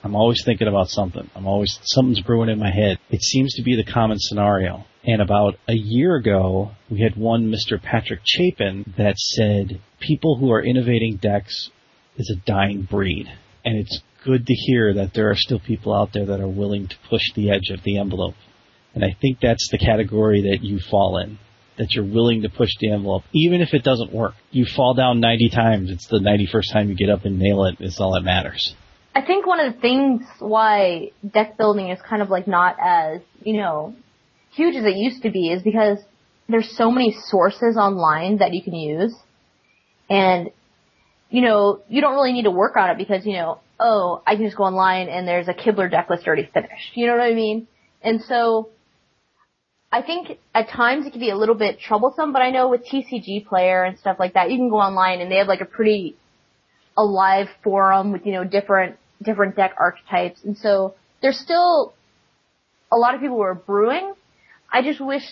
[0.03, 1.31] I'm always thinking about something.
[1.35, 2.99] I'm always something's brewing in my head.
[3.11, 4.85] It seems to be the common scenario.
[5.05, 7.81] And about a year ago, we had one Mr.
[7.81, 11.71] Patrick Chapin that said people who are innovating decks
[12.17, 13.27] is a dying breed.
[13.65, 16.89] And it's good to hear that there are still people out there that are willing
[16.89, 18.35] to push the edge of the envelope.
[18.95, 21.39] And I think that's the category that you fall in.
[21.79, 24.35] That you're willing to push the envelope, even if it doesn't work.
[24.51, 27.77] You fall down 90 times, it's the 91st time you get up and nail it,
[27.81, 28.75] it, is all that matters.
[29.15, 33.21] I think one of the things why deck building is kind of like not as,
[33.43, 33.95] you know,
[34.53, 35.99] huge as it used to be is because
[36.49, 39.15] there's so many sources online that you can use.
[40.09, 40.51] And,
[41.29, 44.37] you know, you don't really need to work on it because, you know, oh, I
[44.37, 46.95] can just go online and there's a Kibler deck list already finished.
[46.95, 47.67] You know what I mean?
[48.03, 48.71] And so,
[49.93, 52.87] I think at times it can be a little bit troublesome, but I know with
[52.87, 55.65] TCG Player and stuff like that, you can go online and they have like a
[55.65, 56.17] pretty
[56.97, 61.95] a live forum with you know different different deck archetypes, and so there's still
[62.93, 64.15] a lot of people who are brewing.
[64.73, 65.23] I just wish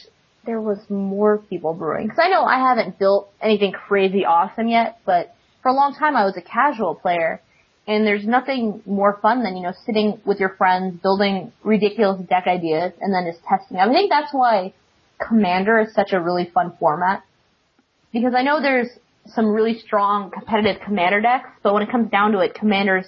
[0.45, 5.01] there was more people brewing because I know I haven't built anything crazy awesome yet,
[5.05, 7.41] but for a long time I was a casual player,
[7.87, 12.47] and there's nothing more fun than you know sitting with your friends building ridiculous deck
[12.47, 13.79] ideas and then just testing.
[13.79, 14.75] I think that's why
[15.27, 17.25] Commander is such a really fun format
[18.13, 18.89] because I know there's
[19.35, 23.07] some really strong competitive commander decks, but when it comes down to it, commander's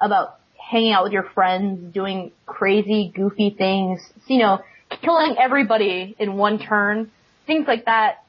[0.00, 4.60] about hanging out with your friends, doing crazy, goofy things, you know,
[5.02, 7.10] killing everybody in one turn.
[7.46, 8.24] Things like that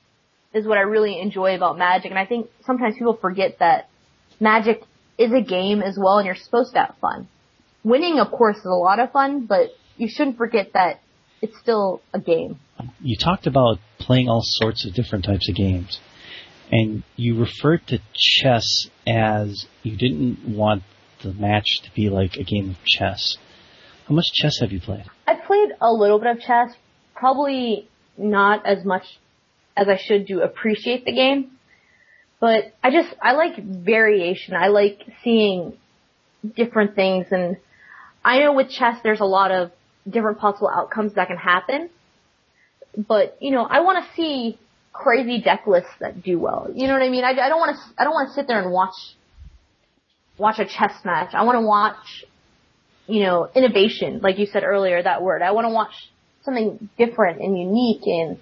[0.54, 3.90] is what I really enjoy about Magic, and I think sometimes people forget that
[4.40, 4.82] Magic
[5.18, 7.28] is a game as well, and you're supposed to have fun.
[7.84, 11.02] Winning, of course, is a lot of fun, but you shouldn't forget that
[11.42, 12.60] it's still a game.
[13.02, 16.00] You talked about playing all sorts of different types of games,
[16.72, 20.84] and you referred to chess as you didn't want
[21.24, 23.38] the match to be like a game of chess.
[24.08, 25.06] How much chess have you played?
[25.28, 26.74] I've played a little bit of chess,
[27.16, 29.04] probably not as much
[29.76, 31.52] as I should to appreciate the game.
[32.40, 34.56] But I just, I like variation.
[34.56, 35.78] I like seeing
[36.56, 37.58] different things and
[38.24, 39.72] I know with chess there's a lot of
[40.10, 41.90] different possible outcomes that can happen.
[42.98, 44.58] But, you know, I want to see
[45.00, 46.70] crazy deck lists that do well.
[46.74, 47.24] You know what I mean?
[47.24, 48.96] I, I don't want to, I don't want to sit there and watch,
[50.38, 51.34] watch a chess match.
[51.34, 52.26] I want to watch
[53.10, 55.42] you know, innovation, like you said earlier, that word.
[55.42, 55.94] I want to watch
[56.44, 58.38] something different and unique and,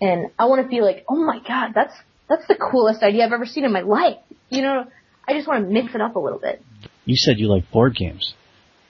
[0.00, 1.94] and I want to feel like, oh my god, that's,
[2.28, 4.18] that's the coolest idea I've ever seen in my life.
[4.48, 4.84] You know,
[5.26, 6.62] I just want to mix it up a little bit.
[7.04, 8.34] You said you like board games.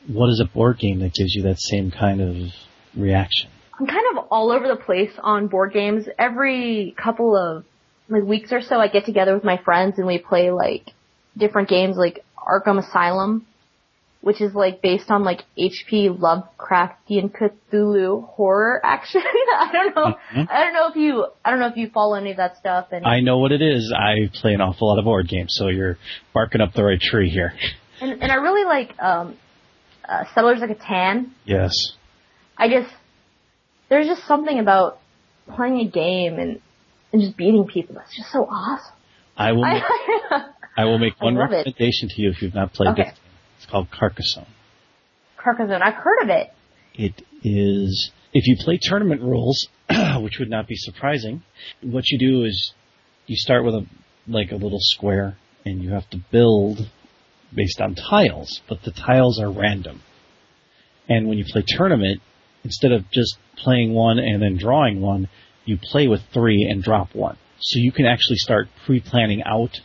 [0.07, 2.53] What is a board game that gives you that same kind of
[2.95, 3.49] reaction?
[3.79, 6.07] I'm kind of all over the place on board games.
[6.19, 7.65] Every couple of
[8.09, 10.91] like weeks or so, I get together with my friends and we play like
[11.37, 13.47] different games like Arkham Asylum
[14.23, 19.21] which is like based on like HP Lovecraftian Cthulhu horror action.
[19.25, 20.15] I don't know.
[20.33, 20.49] Mhm.
[20.49, 21.27] I don't know if you.
[21.45, 22.87] I don't know if you follow any of that stuff.
[22.93, 23.93] And I know what it is.
[23.95, 25.99] I play an awful lot of board games, so you're
[26.33, 27.53] barking up the right tree here.
[28.01, 29.37] and, and I really like um,
[30.09, 31.31] uh, Settlers of Catan.
[31.45, 31.73] Yes.
[32.57, 32.95] I just
[33.93, 34.99] there's just something about
[35.55, 36.61] playing a game and
[37.13, 38.95] and just beating people that's just so awesome.
[39.37, 39.83] I will make,
[40.79, 41.57] I, will make one love it.
[41.57, 43.03] recommendation to you if you've not played Okay.
[43.11, 43.19] this.
[43.59, 44.47] It's called Carcassonne.
[45.37, 46.49] Carcassonne, I've heard of it.
[46.95, 49.69] It is, if you play tournament rules,
[50.21, 51.43] which would not be surprising,
[51.83, 52.73] what you do is
[53.27, 53.87] you start with a,
[54.27, 55.37] like a little square
[55.67, 56.79] and you have to build
[57.55, 60.01] based on tiles, but the tiles are random.
[61.11, 62.23] And when you play tournament,
[62.65, 65.29] instead of just playing one and then drawing one,
[65.65, 67.37] you play with three and drop one.
[67.61, 69.81] So you can actually start pre-planning out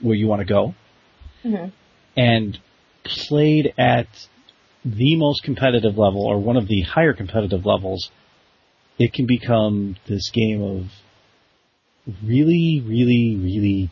[0.00, 0.74] where you want to go
[1.42, 1.66] hmm
[2.16, 2.58] and
[3.04, 4.08] played at
[4.84, 8.10] the most competitive level or one of the higher competitive levels,
[8.98, 10.86] it can become this game of
[12.22, 13.90] really, really, really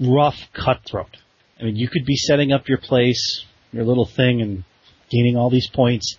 [0.00, 1.16] rough cutthroat.
[1.60, 4.64] I mean, you could be setting up your place, your little thing, and
[5.10, 6.16] gaining all these points,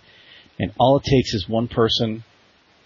[0.58, 2.24] and all it takes is one person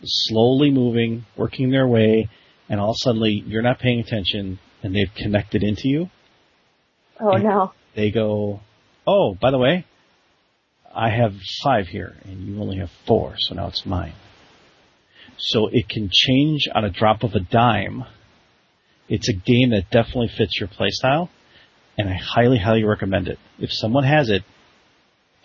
[0.05, 2.29] slowly moving, working their way,
[2.69, 6.11] and all suddenly you're not paying attention, and they've connected into you.
[7.21, 7.73] Oh no.
[7.95, 8.61] They go,
[9.07, 9.87] oh, by the way,
[10.95, 14.15] I have five here, and you only have four, so now it's mine.
[15.37, 18.05] So it can change on a drop of a dime.
[19.09, 21.29] It's a game that definitely fits your playstyle,
[21.99, 23.39] and I highly, highly recommend it.
[23.59, 24.43] If someone has it,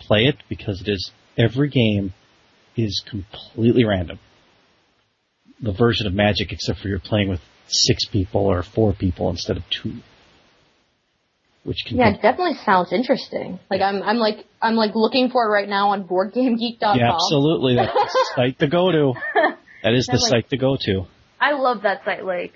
[0.00, 2.12] play it because it is every game
[2.76, 4.18] is completely random.
[5.60, 9.56] The version of Magic, except for you're playing with six people or four people instead
[9.56, 9.96] of two,
[11.64, 13.58] which can Yeah, it definitely sounds interesting.
[13.70, 16.98] Like I'm, I'm like, I'm like looking for it right now on BoardGameGeek.com.
[16.98, 17.76] Yeah, absolutely.
[17.76, 19.12] That's the site to go to.
[19.82, 21.06] That is the like- site to go to.
[21.40, 22.24] I love that site.
[22.24, 22.52] Like,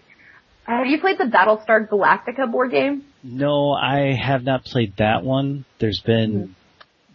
[0.67, 3.05] uh, have you played the Battlestar Galactica board game?
[3.23, 5.65] No, I have not played that one.
[5.79, 6.53] There's been mm-hmm.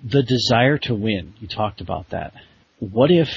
[0.04, 1.34] The desire to win.
[1.39, 2.34] You talked about that.
[2.80, 3.30] What if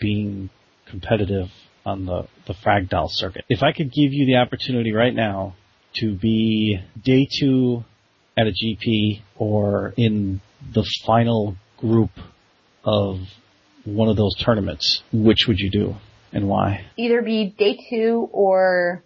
[0.00, 0.50] being
[0.86, 1.48] competitive
[1.84, 3.44] on the, the Fragdoll circuit?
[3.48, 5.54] If I could give you the opportunity right now
[5.96, 7.84] to be day two
[8.36, 10.40] at a GP or in
[10.72, 12.10] the final group
[12.84, 13.18] of
[13.84, 15.96] one of those tournaments, which would you do
[16.32, 16.86] and why?
[16.96, 19.02] Either be day two or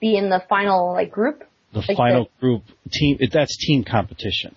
[0.00, 1.44] be in the final like group.
[1.72, 4.54] The Like final group team, that's team competition,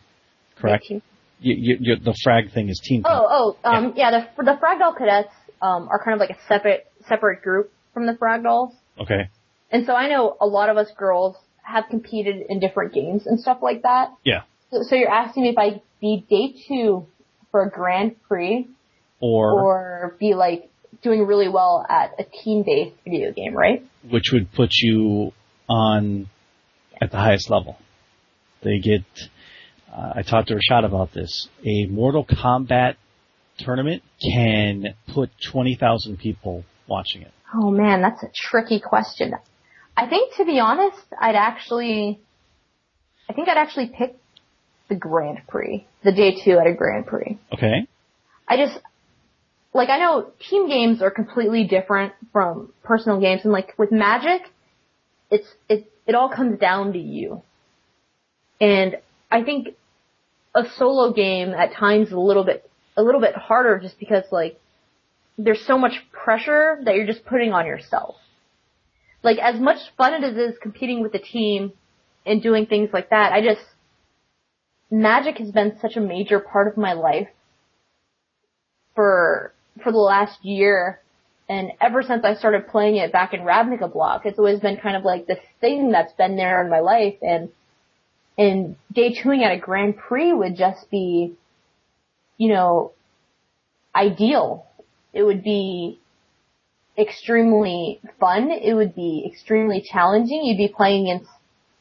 [0.57, 0.85] correct?
[0.89, 1.01] Two.
[1.47, 3.03] You, you, the frag thing is team.
[3.03, 4.09] comp- Oh, oh, um, yeah.
[4.11, 5.29] the the Fragdoll cadets
[5.61, 9.29] um, are kind of like a separate separate group from the Fragdolls, Okay.
[9.71, 13.39] and so I know a lot of us girls have competed in different games and
[13.39, 14.09] stuff like that.
[14.23, 14.41] Yeah.
[14.71, 17.05] So, so you're asking me if I be day two
[17.51, 18.67] for a Grand Prix
[19.19, 20.69] Or, or be like
[21.03, 23.85] doing really well at a team-based video game, right?
[24.09, 25.31] which would put you
[25.69, 26.27] on
[27.01, 27.77] at the highest level.
[28.63, 29.03] They get.
[29.95, 31.47] Uh, I talked to Rashad about this.
[31.63, 32.95] A Mortal Kombat
[33.57, 37.31] tournament can put twenty thousand people watching it.
[37.53, 39.33] Oh man, that's a tricky question.
[39.95, 42.19] I think to be honest, I'd actually,
[43.29, 44.17] I think I'd actually pick
[44.89, 47.39] the Grand Prix, the day two at a Grand Prix.
[47.53, 47.87] Okay.
[48.47, 48.77] I just,
[49.73, 54.41] like I know team games are completely different from personal games and like with Magic,
[55.31, 57.41] it's, it, it all comes down to you.
[58.59, 58.97] And
[59.31, 59.69] I think
[60.55, 64.59] a solo game at times a little bit, a little bit harder just because like
[65.37, 68.15] there's so much pressure that you're just putting on yourself.
[69.21, 71.73] Like as much fun as it is competing with the team
[72.25, 73.61] and doing things like that, I just,
[74.89, 77.27] Magic has been such a major part of my life
[78.95, 79.53] for,
[79.83, 81.01] for the last year.
[81.49, 84.95] And ever since I started playing it back in Ravnica Block, it's always been kind
[84.95, 87.49] of like this thing that's been there in my life and,
[88.37, 91.33] and day twoing at a Grand Prix would just be,
[92.37, 92.91] you know,
[93.95, 94.65] ideal.
[95.13, 95.99] It would be
[96.97, 98.51] extremely fun.
[98.51, 100.43] It would be extremely challenging.
[100.43, 101.29] You'd be playing against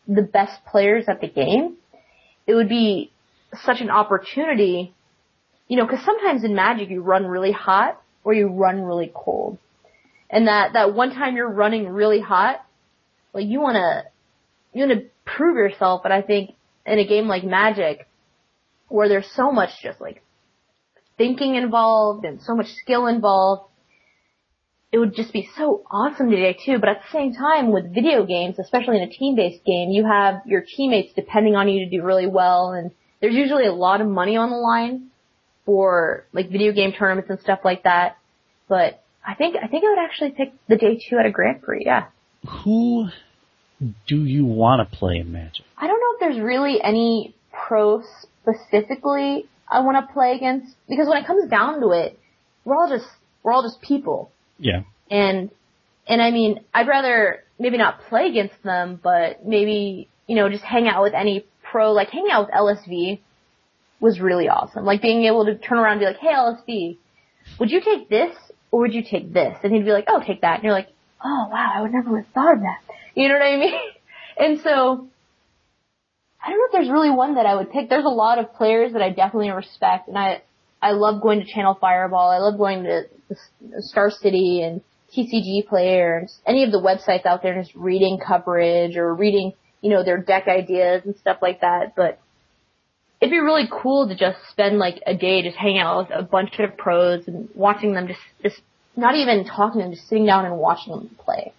[0.07, 1.77] the best players at the game.
[2.47, 3.11] It would be
[3.63, 4.93] such an opportunity,
[5.69, 9.59] you know, cause sometimes in Magic you run really hot or you run really cold.
[10.31, 12.65] And that, that one time you're running really hot,
[13.33, 14.05] like you wanna,
[14.75, 16.55] you wanna prove yourself, but I think
[16.87, 18.07] in a game like Magic,
[18.89, 20.23] where there's so much just like
[21.17, 23.71] thinking involved and so much skill involved,
[24.93, 26.79] it would just be so awesome today too.
[26.79, 30.43] But at the same time, with video games, especially in a team-based game, you have
[30.47, 34.07] your teammates depending on you to do really well, and there's usually a lot of
[34.07, 35.11] money on the line
[35.65, 38.19] for like video game tournaments and stuff like that.
[38.69, 41.63] But I think I think I would actually pick the day two at a Grand
[41.63, 41.83] Prix.
[41.85, 42.07] Yeah.
[42.63, 43.09] Who
[44.07, 45.65] do you want to play in Magic?
[45.77, 48.03] I don't know if there's really any pro
[48.33, 52.19] specifically I want to play against because when it comes down to it,
[52.65, 53.07] we're all just
[53.43, 54.31] we're all just people.
[54.59, 54.83] Yeah.
[55.11, 55.51] And
[56.07, 60.65] and I mean, I'd rather maybe not play against them, but maybe you know just
[60.65, 61.93] hang out with any pro.
[61.93, 63.21] Like hanging out with LSV
[64.01, 64.85] was really awesome.
[64.85, 66.99] Like being able to turn around and be like, "Hey, LSV,
[67.59, 68.37] would you take this
[68.71, 70.89] or would you take this?" And he'd be like, "Oh, take that." And you're like,
[71.25, 73.81] "Oh, wow, I would never have thought of that." You know what I mean?
[74.37, 75.07] And so
[76.45, 77.89] I don't know if there's really one that I would pick.
[77.89, 80.43] There's a lot of players that I definitely respect, and I
[80.83, 82.31] I love going to Channel Fireball.
[82.31, 83.05] I love going to
[83.79, 84.81] Star City and
[85.17, 90.05] TCG players, any of the websites out there, just reading coverage or reading, you know,
[90.05, 91.95] their deck ideas and stuff like that.
[91.97, 92.19] But
[93.21, 96.23] it'd be really cool to just spend like a day just hanging out with a
[96.23, 98.61] bunch of pros and watching them just, just
[98.97, 101.53] not even talking to them, just sitting down and watching them play.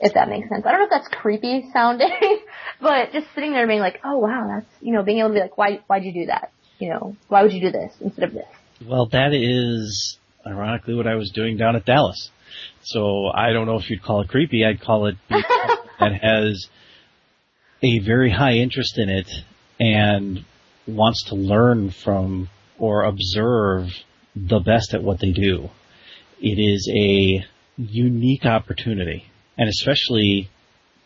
[0.00, 0.64] If that makes sense.
[0.66, 2.10] I don't know if that's creepy sounding,
[2.80, 5.40] but just sitting there being like, oh wow, that's, you know, being able to be
[5.40, 6.52] like, why, why'd you do that?
[6.78, 8.46] You know, why would you do this instead of this?
[8.86, 12.30] Well, that is ironically what I was doing down at Dallas.
[12.82, 14.64] So I don't know if you'd call it creepy.
[14.64, 16.68] I'd call it that has
[17.82, 19.30] a very high interest in it
[19.78, 20.44] and
[20.86, 23.88] wants to learn from or observe
[24.34, 25.70] the best at what they do.
[26.40, 29.26] It is a unique opportunity.
[29.56, 30.50] And especially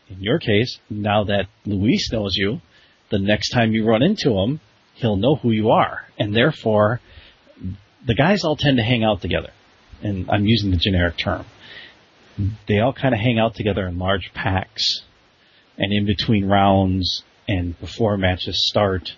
[0.09, 2.61] in your case, now that Luis knows you,
[3.11, 4.61] the next time you run into him,
[4.95, 6.07] he'll know who you are.
[6.19, 7.01] And therefore,
[8.07, 9.51] the guys all tend to hang out together.
[10.03, 11.45] And I'm using the generic term.
[12.67, 15.03] They all kind of hang out together in large packs.
[15.77, 19.13] And in between rounds and before matches start.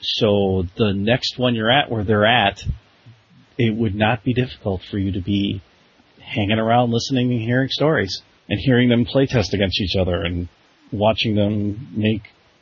[0.00, 2.62] So the next one you're at where they're at,
[3.56, 5.62] it would not be difficult for you to be
[6.20, 8.22] hanging around listening and hearing stories
[8.52, 10.46] and hearing them playtest against each other and
[10.92, 12.20] watching them make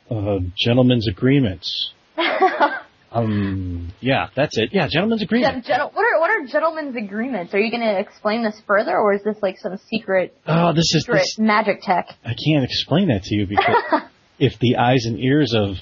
[0.09, 1.91] uh, gentlemen's agreements.
[3.11, 4.69] um, yeah, that's it.
[4.71, 5.65] Yeah, gentlemen's agreement.
[5.65, 7.53] Gen- what are what are gentlemen's agreements?
[7.53, 10.33] Are you going to explain this further, or is this like some secret?
[10.47, 12.07] Oh, this is this, magic tech.
[12.23, 13.75] I can't explain that to you because
[14.39, 15.75] if the eyes and ears of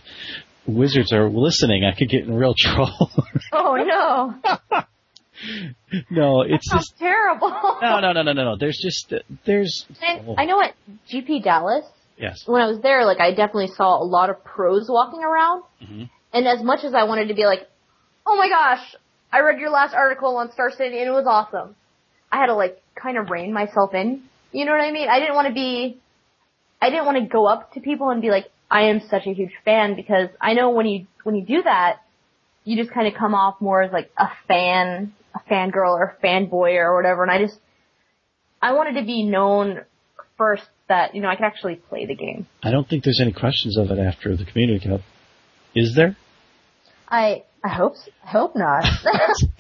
[0.66, 3.12] wizards are listening, I could get in real trouble.
[3.53, 3.76] oh
[4.72, 4.80] no.
[6.09, 7.49] no, it's just terrible.
[7.81, 8.57] no, no, no, no, no, no.
[8.57, 9.13] There's just
[9.45, 9.85] there's.
[10.05, 10.73] And oh, I know at
[11.11, 11.85] GP Dallas,
[12.17, 12.43] yes.
[12.45, 15.63] when I was there, like I definitely saw a lot of pros walking around.
[15.83, 17.67] hmm And as much as I wanted to be like,
[18.25, 18.95] oh my gosh,
[19.31, 21.75] I read your last article on Star City and it was awesome.
[22.31, 24.23] I had to like kind of rein myself in.
[24.51, 25.07] You know what I mean?
[25.09, 25.99] I didn't want to be,
[26.81, 29.33] I didn't want to go up to people and be like, I am such a
[29.33, 31.97] huge fan because I know when you, when you do that,
[32.65, 35.13] you just kind of come off more as like a fan,
[35.50, 37.24] fangirl or fanboy or whatever.
[37.24, 37.60] And I just,
[38.62, 39.82] I wanted to be known
[40.38, 42.47] first that, you know, I could actually play the game.
[42.64, 45.02] I don't think there's any questions of it after the community cup.
[45.76, 46.18] Is there?
[47.08, 47.93] I, I hope,
[48.24, 48.86] I hope not.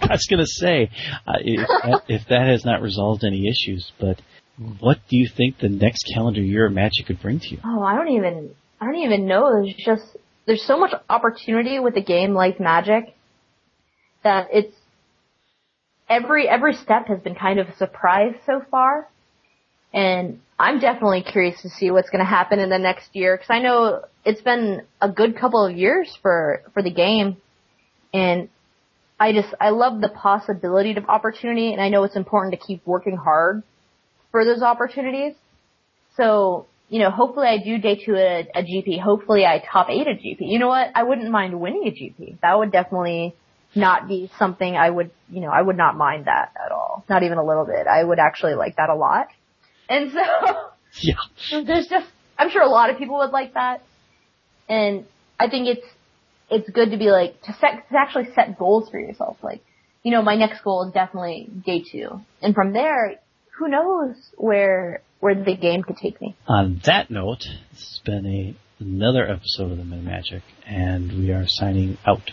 [0.01, 0.89] I was going to say,
[1.27, 4.21] uh, if, that, if that has not resolved any issues, but
[4.79, 7.59] what do you think the next calendar year of Magic could bring to you?
[7.63, 9.51] Oh, I don't even, I don't even know.
[9.51, 13.15] There's just, there's so much opportunity with a game like Magic
[14.23, 14.75] that it's,
[16.09, 19.07] every, every step has been kind of a surprise so far.
[19.93, 23.49] And I'm definitely curious to see what's going to happen in the next year because
[23.49, 27.37] I know it's been a good couple of years for, for the game.
[28.13, 28.49] And
[29.19, 32.85] I just, I love the possibility of opportunity and I know it's important to keep
[32.85, 33.63] working hard
[34.31, 35.33] for those opportunities.
[36.17, 38.99] So, you know, hopefully I do day two a, a GP.
[38.99, 40.37] Hopefully I top eight at GP.
[40.41, 40.89] You know what?
[40.95, 42.39] I wouldn't mind winning a GP.
[42.41, 43.35] That would definitely
[43.75, 47.05] not be something I would, you know, I would not mind that at all.
[47.09, 47.87] Not even a little bit.
[47.87, 49.27] I would actually like that a lot.
[49.87, 50.19] And so,
[51.01, 51.15] Yeah.
[51.65, 52.07] there's just,
[52.37, 53.83] I'm sure a lot of people would like that.
[54.67, 55.05] And
[55.39, 55.85] I think it's,
[56.49, 59.37] it's good to be like, to set, to actually set goals for yourself.
[59.43, 59.61] Like,
[60.03, 62.21] you know, my next goal is definitely day two.
[62.41, 63.19] And from there,
[63.57, 66.35] who knows where, where the game could take me.
[66.47, 71.11] On that note, this has been a, another episode of the Men of Magic, and
[71.19, 72.31] we are signing out.